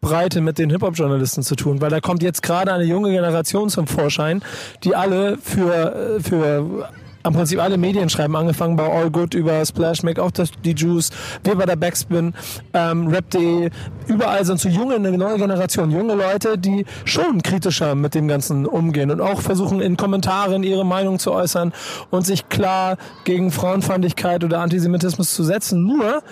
[0.00, 3.86] Breite mit den Hip-Hop-Journalisten zu tun, weil da kommt jetzt gerade eine junge Generation zum
[3.86, 4.42] Vorschein,
[4.82, 6.88] die alle für, äh, für
[7.22, 10.72] am Prinzip alle Medien schreiben, angefangen bei All Good über Splash, Make auch das, die
[10.72, 11.10] Juice,
[11.44, 12.34] wir bei der Backspin,
[12.72, 13.70] ähm, Rap.de,
[14.06, 18.66] überall sind so junge, eine neue Generation, junge Leute, die schon kritischer mit dem Ganzen
[18.66, 21.72] umgehen und auch versuchen in Kommentaren ihre Meinung zu äußern
[22.10, 25.86] und sich klar gegen Frauenfeindlichkeit oder Antisemitismus zu setzen.
[25.86, 26.22] Nur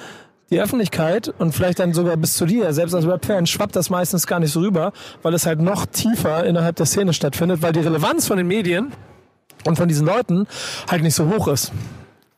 [0.51, 4.27] die Öffentlichkeit und vielleicht dann sogar bis zu dir, selbst als Rap-Fan, schwappt das meistens
[4.27, 7.81] gar nicht so rüber, weil es halt noch tiefer innerhalb der Szene stattfindet, weil die
[7.81, 8.93] Relevanz von den Medien
[9.67, 10.47] und von diesen Leuten
[10.91, 11.73] halt nicht so hoch ist.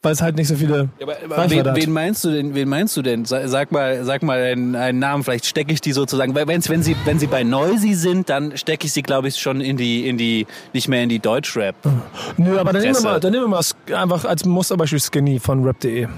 [0.03, 2.55] Weil es halt nicht so viele Ja, aber, wen, wen meinst du denn?
[2.55, 3.27] Wen meinst du denn?
[3.27, 5.23] Sa- Sag mal, sag mal einen, einen Namen.
[5.25, 6.35] Vielleicht stecke ich die sozusagen.
[6.35, 9.37] Weil wenn's, wenn sie, wenn sie bei Noisy sind, dann stecke ich sie, glaube ich,
[9.37, 11.75] schon in die, in die, nicht mehr in die Deutschrap.
[12.39, 15.63] Nö, aber dann nehmen, wir mal, dann nehmen wir mal einfach als Musterbeispiel Skinny von
[15.65, 16.09] Rap.de.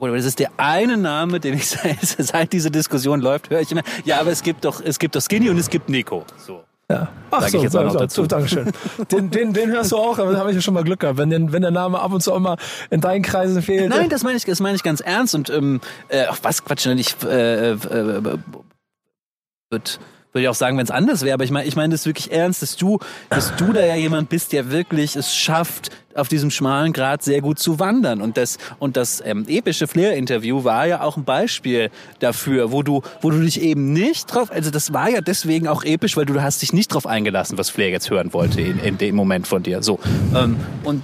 [0.00, 3.70] Oder das ist der eine Name, den ich seit, seit diese Diskussion läuft, höre ich
[3.70, 3.82] immer.
[4.04, 6.24] Ja, aber es gibt doch, es gibt doch Skinny und es gibt Nico.
[6.44, 6.64] So.
[6.90, 7.08] Ja.
[7.30, 8.26] Ach Sag so, ich jetzt auch noch dazu.
[8.26, 8.72] Dankeschön.
[9.12, 11.18] Den, den, den hörst du auch, aber da habe ich ja schon mal Glück gehabt,
[11.18, 12.56] wenn, den, wenn der Name ab und zu auch mal
[12.90, 13.88] in deinen Kreisen fehlt.
[13.88, 16.86] Nein, das meine ich, das meine ich ganz ernst und ähm, äh, ach, was Quatsch,
[16.86, 18.38] ne, ich äh, äh, äh,
[19.70, 20.00] wird
[20.32, 22.32] würde ich auch sagen, wenn es anders wäre, aber ich meine, ich meine das wirklich
[22.32, 22.98] ernst, dass du,
[23.30, 27.40] dass du da ja jemand bist, der wirklich es schafft, auf diesem schmalen Grat sehr
[27.40, 31.90] gut zu wandern und das und das ähm, epische Flair-Interview war ja auch ein Beispiel
[32.18, 35.84] dafür, wo du, wo du dich eben nicht drauf, also das war ja deswegen auch
[35.84, 38.98] episch, weil du hast dich nicht drauf eingelassen, was Flair jetzt hören wollte in, in
[38.98, 39.82] dem Moment von dir.
[39.82, 39.98] So
[40.34, 41.02] ähm, und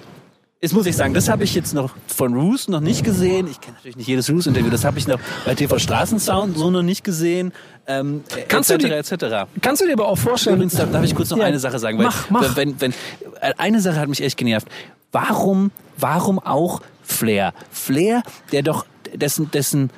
[0.62, 3.46] Jetzt muss ich sagen, das habe ich jetzt noch von Roos noch nicht gesehen.
[3.46, 4.70] Ich kenne natürlich nicht jedes Roos-Interview.
[4.70, 7.52] Das habe ich noch bei TV Straßensound so noch nicht gesehen.
[7.88, 8.82] Ähm, Kannst etc.
[8.82, 9.46] du die- etc.
[9.60, 11.44] Kannst du dir aber auch vorstellen, Übrigens, darf, darf ich kurz noch Ja.
[11.44, 11.98] eine Sache sagen?
[11.98, 12.56] Weil, Mach, mach.
[12.56, 12.92] Wenn, wenn,
[13.40, 14.66] äh, eine Sache hat mich echt genervt.
[15.12, 17.52] Warum, warum auch Flair?
[17.70, 18.22] Flair,
[18.52, 19.90] der doch, dessen, dessen,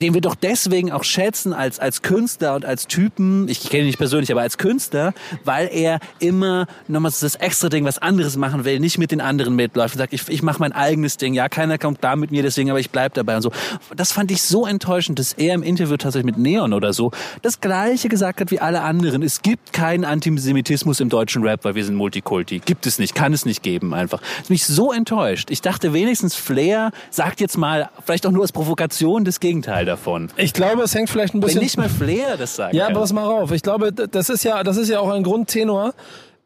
[0.00, 3.86] den wir doch deswegen auch schätzen als, als Künstler und als Typen, ich kenne ihn
[3.86, 5.12] nicht persönlich, aber als Künstler,
[5.44, 9.20] weil er immer nochmal so das extra Ding, was anderes machen will, nicht mit den
[9.20, 12.30] anderen mitläuft und sagt, ich, ich mache mein eigenes Ding, ja, keiner kommt da mit
[12.30, 13.50] mir, deswegen, aber ich bleib dabei und so.
[13.96, 17.10] Das fand ich so enttäuschend, dass er im Interview tatsächlich mit Neon oder so
[17.42, 19.22] das Gleiche gesagt hat wie alle anderen.
[19.24, 22.60] Es gibt keinen Antisemitismus im deutschen Rap, weil wir sind Multikulti.
[22.60, 24.20] Gibt es nicht, kann es nicht geben einfach.
[24.20, 25.50] Das hat mich so enttäuscht.
[25.50, 30.28] Ich dachte wenigstens Flair sagt jetzt mal, vielleicht auch nur als Provokation, das Gegenteil davon.
[30.36, 31.62] ich glaube, es hängt vielleicht ein Wenn bisschen...
[31.62, 32.74] nicht mal Flair das sagt.
[32.74, 33.50] Ja, aber pass mal auf.
[33.52, 35.94] Ich glaube, das ist ja, das ist ja auch ein Grundtenor,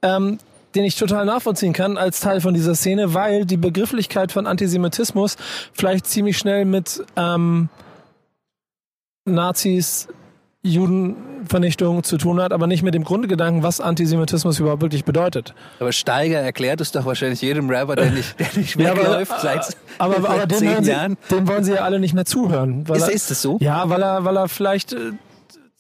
[0.03, 0.39] ähm,
[0.75, 5.37] den ich total nachvollziehen kann als Teil von dieser Szene, weil die Begrifflichkeit von Antisemitismus
[5.73, 7.69] vielleicht ziemlich schnell mit ähm,
[9.25, 10.09] Nazis,
[10.63, 15.55] Judenvernichtung zu tun hat, aber nicht mit dem Grundgedanken, was Antisemitismus überhaupt wirklich bedeutet.
[15.81, 19.41] Aber Steiger erklärt es doch wahrscheinlich jedem Rapper, der nicht, der nicht Ja, aber- wegläuft
[19.41, 21.17] seit, Aber, aber, aber zehn sie, Jahren.
[21.31, 22.85] dem wollen sie ja alle nicht mehr zuhören.
[22.93, 23.59] Ist, er, ist es so?
[23.61, 25.13] Ja, weil er, weil er vielleicht äh,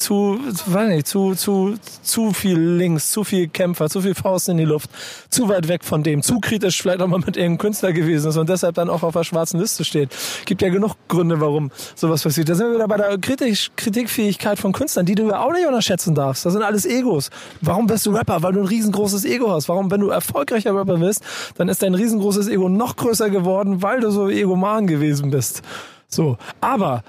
[0.02, 4.58] zu, weiß nicht, zu, zu, zu viel links, zu viel Kämpfer, zu viel Faust in
[4.58, 4.90] die Luft,
[5.30, 8.36] zu weit weg von dem, zu kritisch vielleicht auch mal mit irgendeinem Künstler gewesen ist
[8.36, 10.10] und deshalb dann auch auf der schwarzen Liste steht.
[10.44, 12.48] Gibt ja genug Gründe, warum sowas passiert.
[12.48, 15.66] Da sind wir wieder bei der Kritisch, Kritikfähigkeit von Künstlern, die du ja auch nicht
[15.66, 16.44] unterschätzen darfst.
[16.44, 17.30] Das sind alles Egos.
[17.60, 18.42] Warum bist du Rapper?
[18.42, 19.68] Weil du ein riesengroßes Ego hast.
[19.68, 21.22] Warum, wenn du erfolgreicher Rapper bist,
[21.56, 25.62] dann ist dein riesengroßes Ego noch größer geworden, weil du so egoman gewesen bist.
[26.08, 26.36] So.
[26.60, 27.02] Aber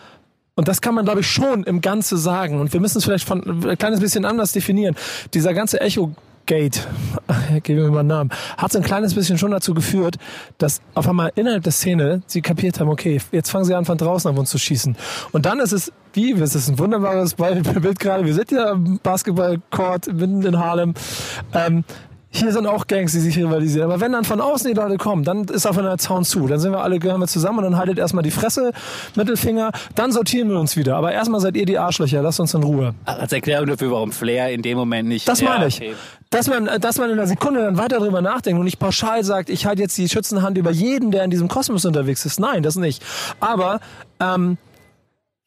[0.56, 2.60] und das kann man, glaube ich, schon im Ganze sagen.
[2.60, 4.96] Und wir müssen es vielleicht von ein kleines bisschen anders definieren.
[5.34, 6.14] Dieser ganze Echo
[6.46, 6.88] Gate,
[7.64, 10.18] geben wir mal einen Namen, hat so ein kleines bisschen schon dazu geführt,
[10.58, 13.98] dass auf einmal innerhalb der Szene sie kapiert haben, okay, jetzt fangen sie an, von
[13.98, 14.98] draußen auf uns zu schießen.
[15.32, 19.00] Und dann ist es, wie, es ist ein wunderbares Bild gerade, wir sind ja am
[19.02, 20.94] Basketballcourt mitten in Harlem.
[21.54, 21.86] Ähm,
[22.36, 23.92] hier sind auch Gangs, die sich rivalisieren.
[23.92, 26.48] Aber wenn dann von außen die Leute kommen, dann ist auf einer Zaun zu.
[26.48, 28.72] Dann sind wir alle, gehören wir zusammen und dann haltet erstmal die Fresse,
[29.16, 30.96] Mittelfinger, dann sortieren wir uns wieder.
[30.96, 32.96] Aber erstmal seid ihr die Arschlöcher, lasst uns in Ruhe.
[33.06, 35.28] Als Erklärung dafür, warum Flair in dem Moment nicht.
[35.28, 35.78] Das meine ich.
[35.78, 35.94] okay.
[36.32, 39.52] Dass man, dass man in einer Sekunde dann weiter drüber nachdenkt und nicht pauschal sagt,
[39.52, 42.40] ich halte jetzt die Schützenhand über jeden, der in diesem Kosmos unterwegs ist.
[42.40, 43.04] Nein, das nicht.
[43.40, 43.80] Aber
[44.20, 44.58] ähm,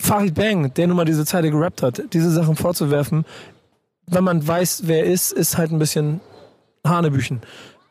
[0.00, 3.24] Farid Bang, der nun mal diese Zeile gerappt hat, diese Sachen vorzuwerfen,
[4.06, 6.20] wenn man weiß, wer er ist, ist halt ein bisschen
[6.88, 7.40] Hanebüchen.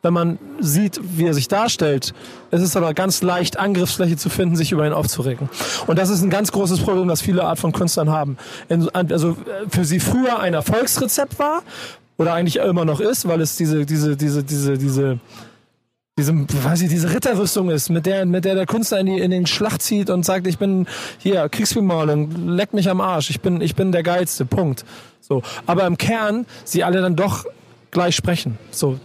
[0.02, 2.14] Wenn man sieht, wie er sich darstellt,
[2.50, 5.48] es ist aber ganz leicht, Angriffsfläche zu finden, sich über ihn aufzuregen.
[5.88, 8.36] Und das ist ein ganz großes Problem, das viele Art von Künstlern haben.
[8.92, 9.36] Also
[9.68, 11.62] für sie früher ein Erfolgsrezept war
[12.18, 15.18] oder eigentlich immer noch ist, weil es diese, diese, diese, diese, diese,
[16.18, 19.30] diese, weiß ich, diese Ritterrüstung ist, mit der, mit der der Künstler in, die, in
[19.30, 20.86] den Schlacht zieht und sagt, ich bin
[21.18, 24.84] hier Kriegsbemalung, leck mich am Arsch, ich bin, ich bin der geilste, Punkt.
[25.20, 27.44] So, aber im Kern sie alle dann doch
[27.90, 28.58] gleich sprechen.
[28.70, 28.98] So,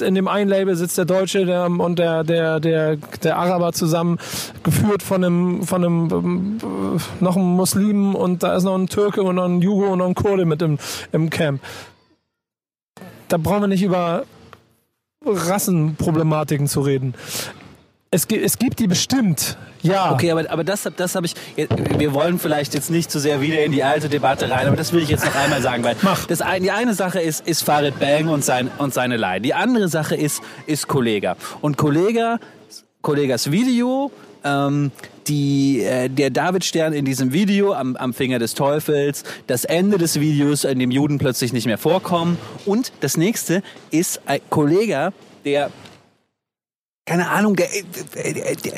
[0.00, 4.18] in dem einen Label sitzt der Deutsche und der, der, der, der Araber zusammen,
[4.62, 9.22] geführt von einem, von einem, äh, noch einem Muslimen und da ist noch ein Türke
[9.22, 10.78] und noch ein Jugo und noch ein Kurde mit im,
[11.12, 11.60] im Camp.
[13.28, 14.24] Da brauchen wir nicht über
[15.24, 17.14] Rassenproblematiken zu reden.
[18.14, 20.12] Es, es gibt die bestimmt, ja.
[20.12, 21.34] Okay, aber, aber das, das habe ich.
[21.98, 24.92] Wir wollen vielleicht jetzt nicht zu sehr wieder in die alte Debatte rein, aber das
[24.92, 26.24] will ich jetzt noch einmal sagen, weil Mach.
[26.26, 29.40] Das die eine Sache ist, ist Farid Bang und, sein, und seine Line.
[29.40, 31.36] Die andere Sache ist, ist Kollega.
[31.60, 32.38] Und Kollega,
[33.02, 34.12] Kollegas Video,
[34.44, 34.92] ähm,
[35.26, 40.20] die, äh, der Davidstern in diesem Video am, am Finger des Teufels, das Ende des
[40.20, 42.38] Videos, in dem Juden plötzlich nicht mehr vorkommen.
[42.64, 45.12] Und das nächste ist ein Kollega,
[45.44, 45.72] der
[47.06, 47.68] keine Ahnung, der,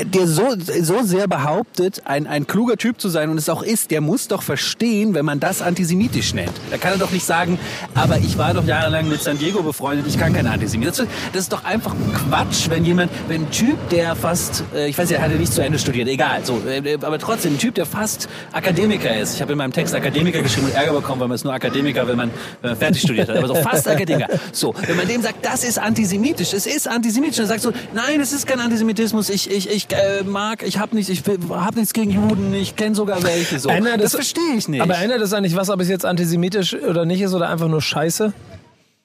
[0.05, 3.93] der, so, so sehr behauptet, ein, ein kluger Typ zu sein und es auch ist,
[3.93, 6.51] der muss doch verstehen, wenn man das antisemitisch nennt.
[6.73, 7.57] Da kann er doch nicht sagen,
[7.95, 10.89] aber ich war doch jahrelang mit San Diego befreundet, ich kann kein Antisemit.
[10.89, 11.07] Das,
[11.41, 15.19] ist doch einfach Quatsch, wenn jemand, wenn ein Typ, der fast, äh, ich weiß ja,
[15.19, 17.87] er hat ja nicht zu Ende studiert, egal, so, äh, aber trotzdem, ein Typ, der
[17.87, 19.37] fast Akademiker ist.
[19.37, 22.09] Ich habe in meinem Text Akademiker geschrieben und Ärger bekommen, weil man ist nur Akademiker,
[22.09, 24.31] wenn man, wenn man fertig studiert hat, aber so fast Akademiker.
[24.51, 28.16] So, wenn man dem sagt, das ist antisemitisch, es ist antisemitisch, dann sagst du, nein,
[28.21, 31.77] es ist kein Antisemitismus, ich, ich, ich äh, mag, ich habe nicht, ich will- hab
[31.77, 33.59] nichts gegen Juden, ich kenne sogar welche.
[33.59, 33.69] So.
[33.69, 34.81] Ändert das es- verstehe ich nicht.
[34.81, 37.83] Aber ändert es eigentlich was, ob es jetzt antisemitisch oder nicht ist oder einfach nur
[37.83, 38.33] scheiße?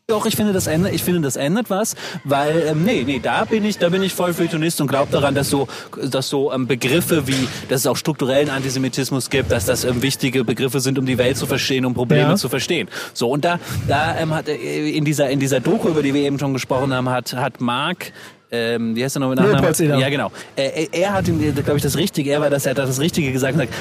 [0.08, 1.96] Doch, ich finde, das ändert, ich finde, das ändert was,
[2.26, 5.36] weil, ähm, nee, nee, da bin ich, da bin ich voll Feuilletonist und glaube daran,
[5.36, 5.70] dass so,
[6.10, 10.44] dass so ähm, Begriffe wie, dass es auch strukturellen Antisemitismus gibt, dass das ähm, wichtige
[10.44, 12.36] Begriffe sind, um die Welt zu verstehen, um Probleme Ja.
[12.36, 12.90] zu verstehen.
[13.14, 16.24] So, und da, da ähm, hat, äh, in dieser, in dieser Doku, über die wir
[16.24, 18.12] eben schon gesprochen haben, hat, hat Mark,
[18.52, 20.00] ähm, wie heißt er noch mit Nachnamen?
[20.00, 20.32] Ja, genau.
[20.56, 23.32] Äh, er- er hat, glaube ich, das Richtige, er war das, er hat das Richtige
[23.32, 23.74] gesagt und sagt,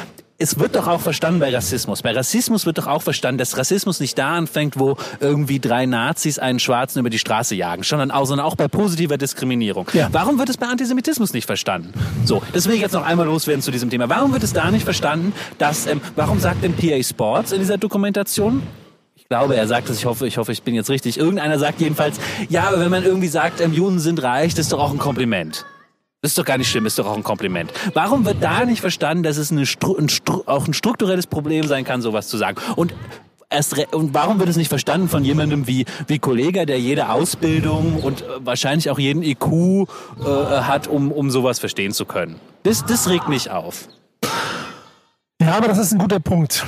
[0.43, 2.01] es wird doch auch verstanden bei Rassismus.
[2.01, 6.39] Bei Rassismus wird doch auch verstanden, dass Rassismus nicht da anfängt, wo irgendwie drei Nazis
[6.39, 9.87] einen Schwarzen über die Straße jagen, sondern auch, sondern auch bei positiver Diskriminierung.
[9.93, 10.09] Ja.
[10.12, 11.93] Warum wird es bei Antisemitismus nicht verstanden?
[12.25, 14.09] So, das will ich jetzt noch einmal loswerden zu diesem Thema.
[14.09, 17.77] Warum wird es da nicht verstanden, dass, ähm, warum sagt denn PA Sports in dieser
[17.77, 18.62] Dokumentation,
[19.31, 21.16] glaube, er sagt es, ich hoffe, ich hoffe, ich bin jetzt richtig.
[21.16, 22.18] Irgendeiner sagt jedenfalls,
[22.49, 24.99] ja, aber wenn man irgendwie sagt, ähm, Juden sind reich, das ist doch auch ein
[24.99, 25.64] Kompliment.
[26.20, 27.72] Das ist doch gar nicht schlimm, ist doch auch ein Kompliment.
[27.95, 30.09] Warum wird da nicht verstanden, dass es eine Stru ein
[30.47, 32.61] auch ein strukturelles Problem sein kann, sowas zu sagen?
[32.74, 32.93] Und
[33.51, 38.03] erst und warum wird es nicht verstanden von jemandem wie wie Kollege, der jede Ausbildung
[38.03, 40.24] und äh, wahrscheinlich auch jeden IQ äh,
[40.62, 42.41] hat, um um sowas verstehen zu können?
[42.64, 43.87] Das das regt mich auf.
[45.41, 46.66] Ja, aber das ist ein guter Punkt.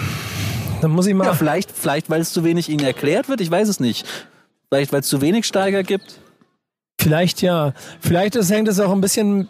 [0.82, 1.26] Dann muss ich mal.
[1.26, 4.04] Ja, vielleicht vielleicht weil es zu wenig ihnen erklärt wird, ich weiß es nicht.
[4.68, 6.18] Vielleicht weil es zu wenig Steiger gibt.
[7.00, 7.72] Vielleicht ja.
[8.00, 9.48] Vielleicht ist, hängt es auch ein bisschen,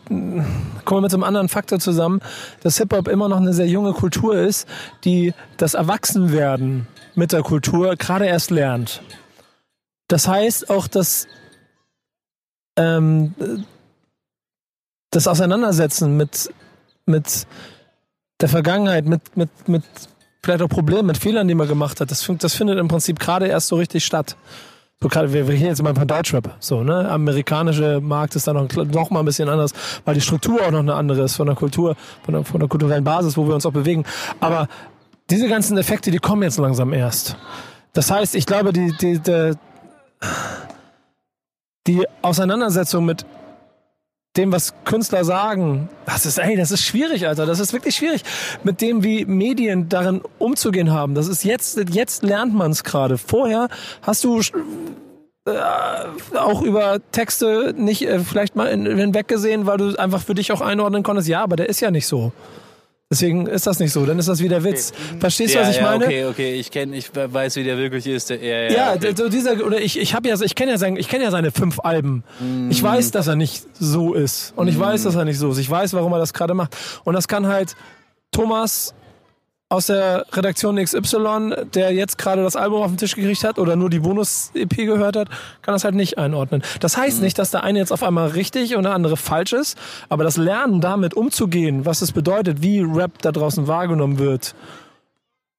[0.84, 2.20] kommen wir mit so einem anderen Faktor zusammen,
[2.62, 4.68] dass Hip-Hop immer noch eine sehr junge Kultur ist,
[5.04, 9.02] die das Erwachsenwerden mit der Kultur gerade erst lernt.
[10.08, 11.26] Das heißt auch, dass
[12.76, 13.34] ähm,
[15.10, 16.52] das Auseinandersetzen mit,
[17.06, 17.46] mit
[18.42, 19.84] der Vergangenheit, mit, mit, mit
[20.44, 23.46] vielleicht auch Problemen, mit Fehlern, die man gemacht hat, das, das findet im Prinzip gerade
[23.46, 24.36] erst so richtig statt.
[25.00, 26.54] So gerade, wir, reden jetzt mal von Deutschrap.
[26.60, 27.08] So, ne?
[27.10, 29.72] Amerikanische Markt ist da noch, noch mal ein bisschen anders,
[30.04, 32.68] weil die Struktur auch noch eine andere ist von der Kultur, von der, von der
[32.68, 34.04] kulturellen Basis, wo wir uns auch bewegen.
[34.38, 34.68] Aber
[35.28, 37.36] diese ganzen Effekte, die kommen jetzt langsam erst.
[37.94, 39.54] Das heißt, ich glaube, die, die, die,
[41.88, 43.26] die Auseinandersetzung mit
[44.36, 47.44] dem, was Künstler sagen, das ist, ey, das ist schwierig, Alter.
[47.44, 48.22] Das ist wirklich schwierig.
[48.64, 51.14] Mit dem, wie Medien darin umzugehen haben.
[51.14, 53.18] Das ist jetzt, jetzt lernt man es gerade.
[53.18, 53.68] Vorher
[54.00, 54.40] hast du
[55.44, 60.34] äh, auch über Texte nicht äh, vielleicht mal in, hinweg gesehen, weil du einfach für
[60.34, 61.28] dich auch einordnen konntest.
[61.28, 62.32] Ja, aber der ist ja nicht so.
[63.12, 64.06] Deswegen ist das nicht so.
[64.06, 64.90] Dann ist das wieder Witz.
[65.20, 66.06] Verstehst du, was ich ja, meine?
[66.06, 68.30] Okay, okay, ich kenn, ich weiß, wie der wirklich ist.
[68.30, 69.12] Ja, ja, Ja, okay.
[69.14, 71.50] so dieser oder ich ich habe ja ich kenne ja sein, ich kenne ja seine
[71.50, 72.24] fünf Alben.
[72.70, 75.58] Ich weiß, dass er nicht so ist und ich weiß, dass er nicht so ist.
[75.58, 77.76] Ich weiß, warum er das gerade macht und das kann halt
[78.30, 78.94] Thomas
[79.72, 83.74] aus der Redaktion XY, der jetzt gerade das Album auf den Tisch gekriegt hat oder
[83.74, 85.28] nur die Bonus-EP gehört hat,
[85.62, 86.62] kann das halt nicht einordnen.
[86.80, 89.78] Das heißt nicht, dass der eine jetzt auf einmal richtig und der andere falsch ist,
[90.10, 94.54] aber das Lernen damit umzugehen, was es bedeutet, wie Rap da draußen wahrgenommen wird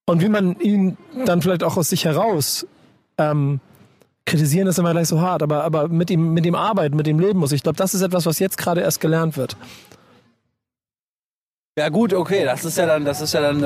[0.05, 0.95] und wie man ihn
[1.26, 2.68] dann vielleicht auch aus sich heraus
[3.18, 3.61] ähm,
[4.26, 7.20] kritisieren ist immer gleich so hart, aber, aber mit ihm, mit ihm arbeiten, mit ihm
[7.20, 7.51] leben muss.
[7.51, 9.57] Ich glaube, das ist etwas, was jetzt gerade erst gelernt wird.
[11.76, 13.65] Ja gut, okay, das ist ja dann, das ist ja dann äh,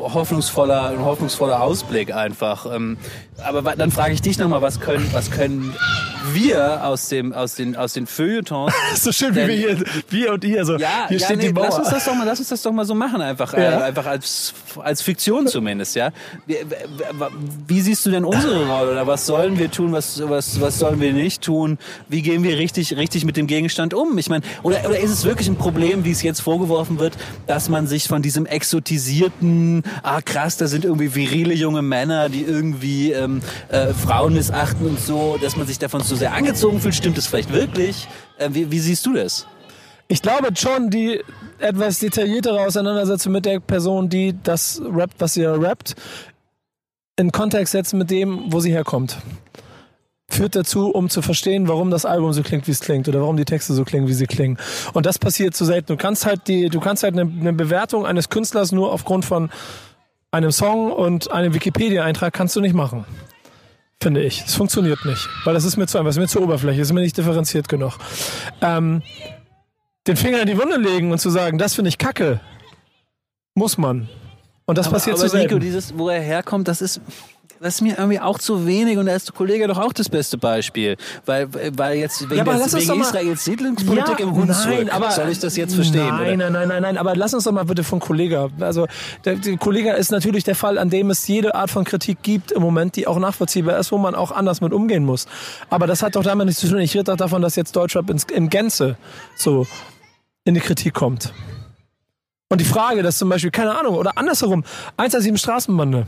[0.00, 2.64] hoffnungsvoller, ein hoffnungsvoller Ausblick einfach.
[2.74, 2.96] Ähm,
[3.44, 5.74] aber dann frage ich dich nochmal, was können, was können
[6.32, 8.72] wir aus dem, aus den, aus den Feuilletons?
[8.96, 11.52] so schön, wie wir hier, wir und ihr, so, Ja, hier ja, steht nee, die
[11.52, 11.64] Mauer.
[11.66, 13.80] lass uns das doch mal, lass uns das doch mal so machen einfach, äh, Ja.
[13.82, 16.08] einfach als, als Fiktion zumindest, ja.
[16.46, 17.26] Wie, wie-
[17.66, 21.00] wie siehst du denn unsere Rolle oder was sollen wir tun, was, was, was sollen
[21.02, 21.76] wir nicht tun?
[22.08, 24.16] Wie gehen wir richtig, richtig mit dem Gegenstand um?
[24.16, 27.12] Ich meine, oder, oder ist es wirklich ein Problem, wie es jetzt vorgeworfen wird,
[27.46, 32.42] dass man sich von diesem exotisierten, ah krass, da sind irgendwie virile junge Männer, die
[32.42, 36.94] irgendwie ähm, äh, Frauen missachten und so, dass man sich davon zu sehr angezogen fühlt?
[36.94, 38.08] Stimmt es vielleicht wirklich?
[38.38, 39.46] Äh, wie, wie siehst du das?
[40.08, 41.20] Ich glaube schon, die
[41.58, 45.94] etwas detailliertere Auseinandersetzung mit der Person, die das rappt, was sie rappt,
[47.16, 49.18] in Kontext setzen mit dem, wo sie herkommt.
[50.32, 53.36] Führt dazu, um zu verstehen, warum das Album so klingt, wie es klingt, oder warum
[53.36, 54.56] die Texte so klingen, wie sie klingen.
[54.94, 55.88] Und das passiert zu selten.
[55.88, 59.50] Du kannst halt die, du kannst halt eine, eine Bewertung eines Künstlers nur aufgrund von
[60.30, 63.04] einem Song und einem Wikipedia-Eintrag kannst du nicht machen.
[64.02, 64.42] Finde ich.
[64.46, 65.28] Es funktioniert nicht.
[65.44, 67.18] Weil das ist mir zu einfach, es ist mir zu oberflächlich, es ist mir nicht
[67.18, 67.98] differenziert genug.
[68.62, 69.02] Ähm,
[70.06, 72.40] den Finger in die Wunde legen und zu sagen, das finde ich kacke,
[73.54, 74.08] muss man.
[74.64, 77.00] Und das passiert aber zu Nico, dieses, wo er herkommt, das ist,
[77.62, 80.08] das ist mir irgendwie auch zu wenig und da ist der Kollege doch auch das
[80.08, 80.96] beste Beispiel.
[81.24, 85.38] Weil, weil jetzt wegen, Ja, aber uns wegen mal- Israels Siedlungspolitik im Hunsrück, soll ich
[85.38, 86.06] das jetzt verstehen?
[86.08, 86.50] Nein, oder?
[86.50, 86.98] nein, nein, nein, nein.
[86.98, 88.48] Aber lass uns doch mal bitte von Kollega.
[88.60, 88.86] Also
[89.24, 92.52] der, der Kollega ist natürlich der Fall, an dem es jede Art von Kritik gibt
[92.52, 95.26] im Moment, die auch nachvollziehbar ist, wo man auch anders mit umgehen muss.
[95.70, 96.78] Aber das hat doch damit nichts zu tun.
[96.80, 98.96] Ich rede doch davon, dass jetzt Deutschrap ins, in Gänze
[99.36, 99.66] so
[100.44, 101.32] in die Kritik kommt.
[102.48, 104.62] Und die Frage, dass zum Beispiel, keine Ahnung, oder andersherum,
[104.98, 106.06] 117 Straßenbande.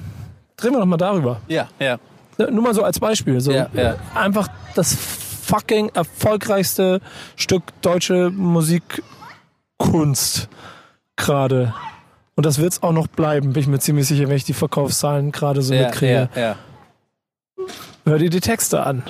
[0.57, 1.41] Drehen wir doch mal darüber.
[1.49, 1.99] Ja, ja.
[2.39, 3.41] Ne, Nur mal so als Beispiel.
[3.41, 3.53] So.
[3.53, 3.97] Ja, ja.
[4.15, 7.01] Einfach das fucking erfolgreichste
[7.37, 10.49] Stück deutsche Musikkunst
[11.17, 11.75] gerade.
[12.37, 15.31] Und das wird's auch noch bleiben, bin ich mir ziemlich sicher, wenn ich die Verkaufszahlen
[15.33, 16.29] gerade so Ja, mitkriege.
[16.35, 16.57] ja, ja.
[18.05, 19.03] Hör dir die Texte an.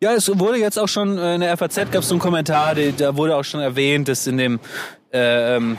[0.00, 2.74] Ja, es wurde jetzt auch schon äh, in der FAZ gab es so einen Kommentar,
[2.74, 4.60] da wurde auch schon erwähnt, dass in dem
[5.12, 5.76] äh, ähm,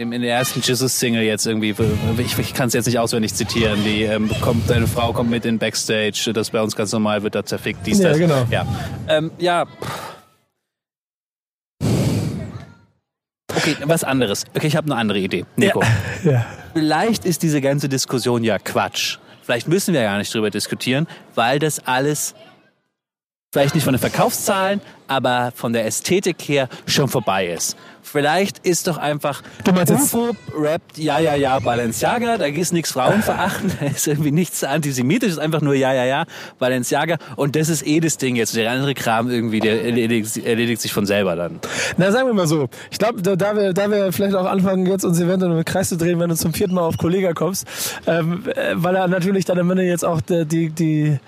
[0.00, 1.74] in der ersten Jesus-Single jetzt irgendwie,
[2.18, 5.44] ich, ich kann es jetzt nicht auswendig zitieren, die ähm, kommt, deine Frau kommt mit
[5.44, 8.18] in Backstage, das bei uns ganz normal wird da zerfickt, dies, Ja, das.
[8.18, 8.46] genau.
[8.48, 8.64] Ja,
[9.08, 9.66] ähm, ja.
[13.56, 14.44] Okay, was anderes.
[14.54, 15.44] Okay, ich habe eine andere Idee.
[15.56, 15.82] Nico,
[16.22, 16.46] Ja.
[16.74, 19.18] vielleicht ist diese ganze Diskussion ja Quatsch.
[19.42, 22.36] Vielleicht müssen wir gar nicht drüber diskutieren, weil das alles
[23.52, 27.76] vielleicht nicht von den Verkaufszahlen, aber von der Ästhetik her schon vorbei ist.
[28.10, 32.72] Vielleicht ist doch einfach Du meinst jetzt- UFO rappt ja ja ja Balenciaga, da ist
[32.72, 36.24] nichts Frauenverachten, da ist irgendwie nichts antisemitisch, ist einfach nur ja ja ja
[36.58, 38.56] Balenciaga und das ist eh das Ding jetzt.
[38.56, 41.60] Der andere Kram irgendwie, der erledigt, erledigt sich von selber dann.
[41.96, 42.68] Na, sagen wir mal so.
[42.90, 45.88] Ich glaube, da, da, wir, da wir vielleicht auch anfangen, jetzt uns eventuell im Kreis
[45.90, 47.66] zu drehen, wenn du zum vierten Mal auf Kollega kommst,
[48.06, 51.18] ähm, äh, weil er natürlich dann am Ende jetzt auch die, die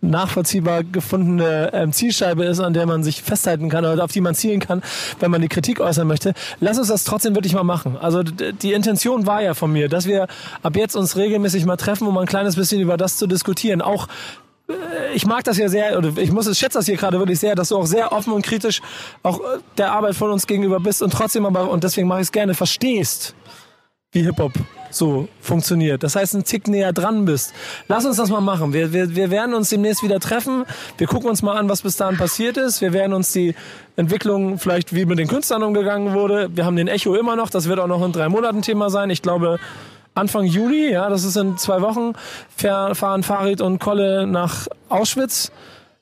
[0.00, 4.34] nachvollziehbar gefundene ähm, Zielscheibe ist, an der man sich festhalten kann oder auf die man
[4.34, 4.82] zielen kann,
[5.18, 6.34] wenn man die Kritik äußern möchte.
[6.60, 7.96] Lass uns das trotzdem wirklich mal machen.
[8.00, 10.26] Also die Intention war ja von mir, dass wir
[10.62, 13.82] ab jetzt uns regelmäßig mal treffen, um ein kleines bisschen über das zu diskutieren.
[13.82, 14.08] Auch
[15.14, 17.54] ich mag das ja sehr, oder ich muss es schätze das hier gerade wirklich sehr,
[17.54, 18.80] dass du auch sehr offen und kritisch
[19.22, 22.26] auch äh, der Arbeit von uns gegenüber bist und trotzdem aber, und deswegen mache ich
[22.26, 23.34] es gerne, verstehst,
[24.12, 24.52] wie Hip-Hop
[24.90, 26.02] so funktioniert.
[26.02, 27.52] Das heißt, ein Tick näher dran bist.
[27.86, 28.72] Lass uns das mal machen.
[28.72, 30.64] Wir, wir, wir werden uns demnächst wieder treffen.
[30.98, 32.80] Wir gucken uns mal an, was bis dahin passiert ist.
[32.80, 33.54] Wir werden uns die
[33.94, 36.50] Entwicklung vielleicht, wie mit den Künstlern umgegangen wurde.
[36.52, 37.50] Wir haben den Echo immer noch.
[37.50, 39.10] Das wird auch noch in drei Monaten Thema sein.
[39.10, 39.60] Ich glaube,
[40.14, 42.14] Anfang Juli, ja, das ist in zwei Wochen,
[42.56, 45.52] fahr- fahren Farid und Kolle nach Auschwitz.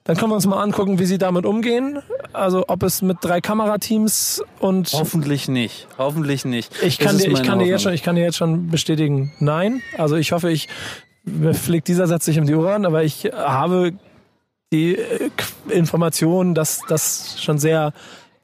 [0.08, 1.98] Dann können wir uns mal angucken, wie sie damit umgehen.
[2.32, 5.86] Also ob es mit drei Kamerateams und Hoffentlich nicht.
[5.98, 6.72] Hoffentlich nicht.
[6.82, 9.82] ich kann, dir, ich, kann dir jetzt schon, ich kann dir jetzt schon bestätigen, nein.
[9.98, 10.66] Also ich hoffe, ich
[11.24, 13.92] mir fliegt dieser Satz nicht um die Ohren, aber ich habe
[14.72, 15.28] die äh,
[15.68, 17.92] Information, dass das schon sehr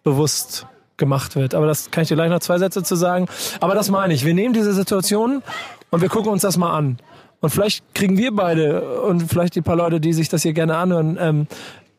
[0.03, 0.67] bewusst
[0.99, 1.55] gemacht wird.
[1.55, 3.27] Aber das kann ich dir gleich noch zwei Sätze zu sagen.
[3.61, 4.27] Aber das meine ich.
[4.27, 5.43] Wir nehmen diese Situation
[5.89, 6.99] und wir gucken uns das mal an.
[7.45, 10.77] Und vielleicht kriegen wir beide und vielleicht die paar Leute, die sich das hier gerne
[10.79, 11.47] anhören, ähm,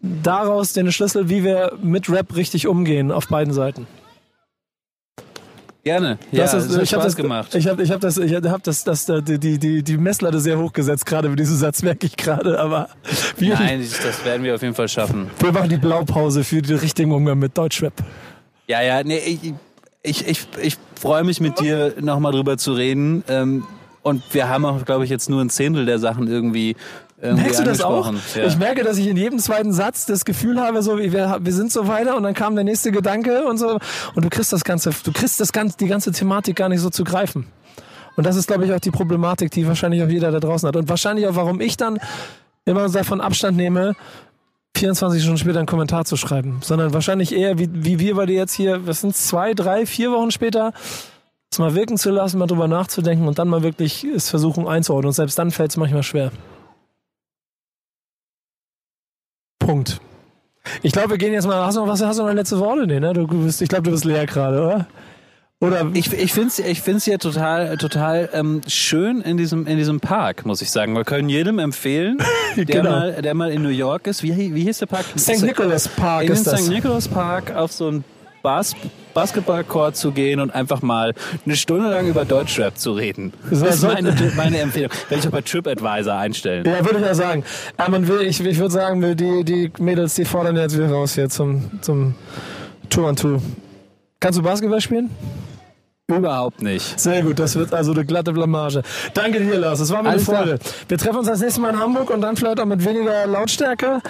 [0.01, 3.85] daraus den Schlüssel, wie wir mit Rap richtig umgehen auf beiden Seiten.
[5.83, 6.17] Gerne.
[6.31, 7.53] Ja, Das das hat ich habe das gemacht.
[7.53, 10.57] Ich habe ich hab das, ich hab das, das, das die, die, die Messlatte sehr
[10.57, 12.59] hoch gesetzt, gerade mit diesem Satz merke ich gerade.
[12.59, 12.89] Aber
[13.37, 15.29] wir, Nein, das werden wir auf jeden Fall schaffen.
[15.37, 17.93] wir machen die Blaupause für den richtigen Umgang mit Deutschrap.
[18.65, 19.53] Ja, ja, nee, ich,
[20.01, 23.23] ich, ich, ich freue mich mit dir nochmal drüber zu reden.
[23.27, 23.63] Ähm,
[24.05, 26.75] und wir haben auch, glaube ich, jetzt nur ein Zehntel der Sachen irgendwie,
[27.19, 28.13] Merkst du das auch?
[28.35, 28.45] Ja.
[28.45, 31.53] Ich merke, dass ich in jedem zweiten Satz das Gefühl habe, so wie wir, wir
[31.53, 33.79] sind so weiter und dann kam der nächste Gedanke und so
[34.13, 36.91] und du kriegst das ganze, du kriegst das ganze, die ganze Thematik gar nicht so
[36.91, 37.47] zu greifen.
[38.15, 40.75] Und das ist, glaube ich, auch die Problematik, die wahrscheinlich auch jeder da draußen hat
[40.75, 41.97] und wahrscheinlich auch, warum ich dann
[42.65, 43.95] immer davon Abstand nehme,
[44.77, 48.35] 24 Stunden später einen Kommentar zu schreiben, sondern wahrscheinlich eher, wie, wie wir bei dir
[48.35, 50.73] jetzt hier, was sind zwei, drei, vier Wochen später,
[51.55, 55.07] es mal wirken zu lassen, mal drüber nachzudenken und dann mal wirklich es versuchen einzuordnen.
[55.09, 56.31] Und selbst dann fällt es manchmal schwer.
[59.59, 59.99] Punkt.
[60.83, 61.65] Ich glaube, wir gehen jetzt mal.
[61.65, 62.01] Hast du noch was?
[62.01, 62.87] Hast du noch letzte Worte?
[62.87, 63.13] Nee, ne?
[63.13, 64.87] Du bist, ich glaube, du bist leer gerade, oder?
[65.61, 69.77] Oder Ich, ich finde es ich find's hier total, total ähm, schön in diesem, in
[69.77, 70.93] diesem Park, muss ich sagen.
[70.95, 72.17] Wir können jedem empfehlen,
[72.57, 72.89] der, Genau.
[72.89, 74.21] mal, der mal in New York ist.
[74.21, 75.05] Wie, wie hieß der Park?
[75.17, 75.41] St.
[75.43, 76.65] Nicholas Park in den ist das.
[76.65, 76.69] St.
[76.71, 78.03] Nicholas Park auf so ein
[78.43, 78.75] Bas
[79.15, 81.13] Basketballcourt zu gehen und einfach mal
[81.45, 83.33] eine Stunde lang über Deutschrap zu reden.
[83.49, 84.91] Das ist so- meine, meine Empfehlung.
[85.09, 86.65] Werde ich auch bei TripAdvisor einstellen.
[86.65, 87.43] Ja, würde ich ja sagen.
[87.77, 91.15] Aber man will, ich, ich würde sagen, die, die Mädels, die fordern jetzt wieder raus
[91.15, 92.13] hier zum, zum
[92.91, 93.41] Tour an Tour.
[94.19, 95.09] Kannst du Basketball spielen?
[96.07, 96.99] Überhaupt nicht.
[96.99, 98.83] Sehr gut, das wird also eine glatte Blamage.
[99.15, 99.79] Danke dir, Lars.
[99.79, 100.43] Das war mir eine Alles klar.
[100.43, 100.59] Freude.
[100.87, 104.01] Wir treffen uns das nächste Mal in Hamburg und dann vielleicht auch mit weniger Lautstärke.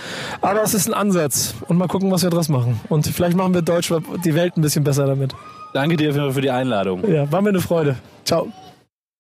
[0.42, 1.56] Aber es ist ein Ansatz.
[1.70, 2.82] Und mal gucken, was wir draus machen.
[2.90, 3.94] Und vielleicht machen wir Deutsch
[4.26, 5.34] die Welt ein bisschen besser damit.
[5.74, 7.10] Danke dir für die Einladung.
[7.10, 7.96] Ja, war mir eine Freude.
[8.26, 8.52] Ciao.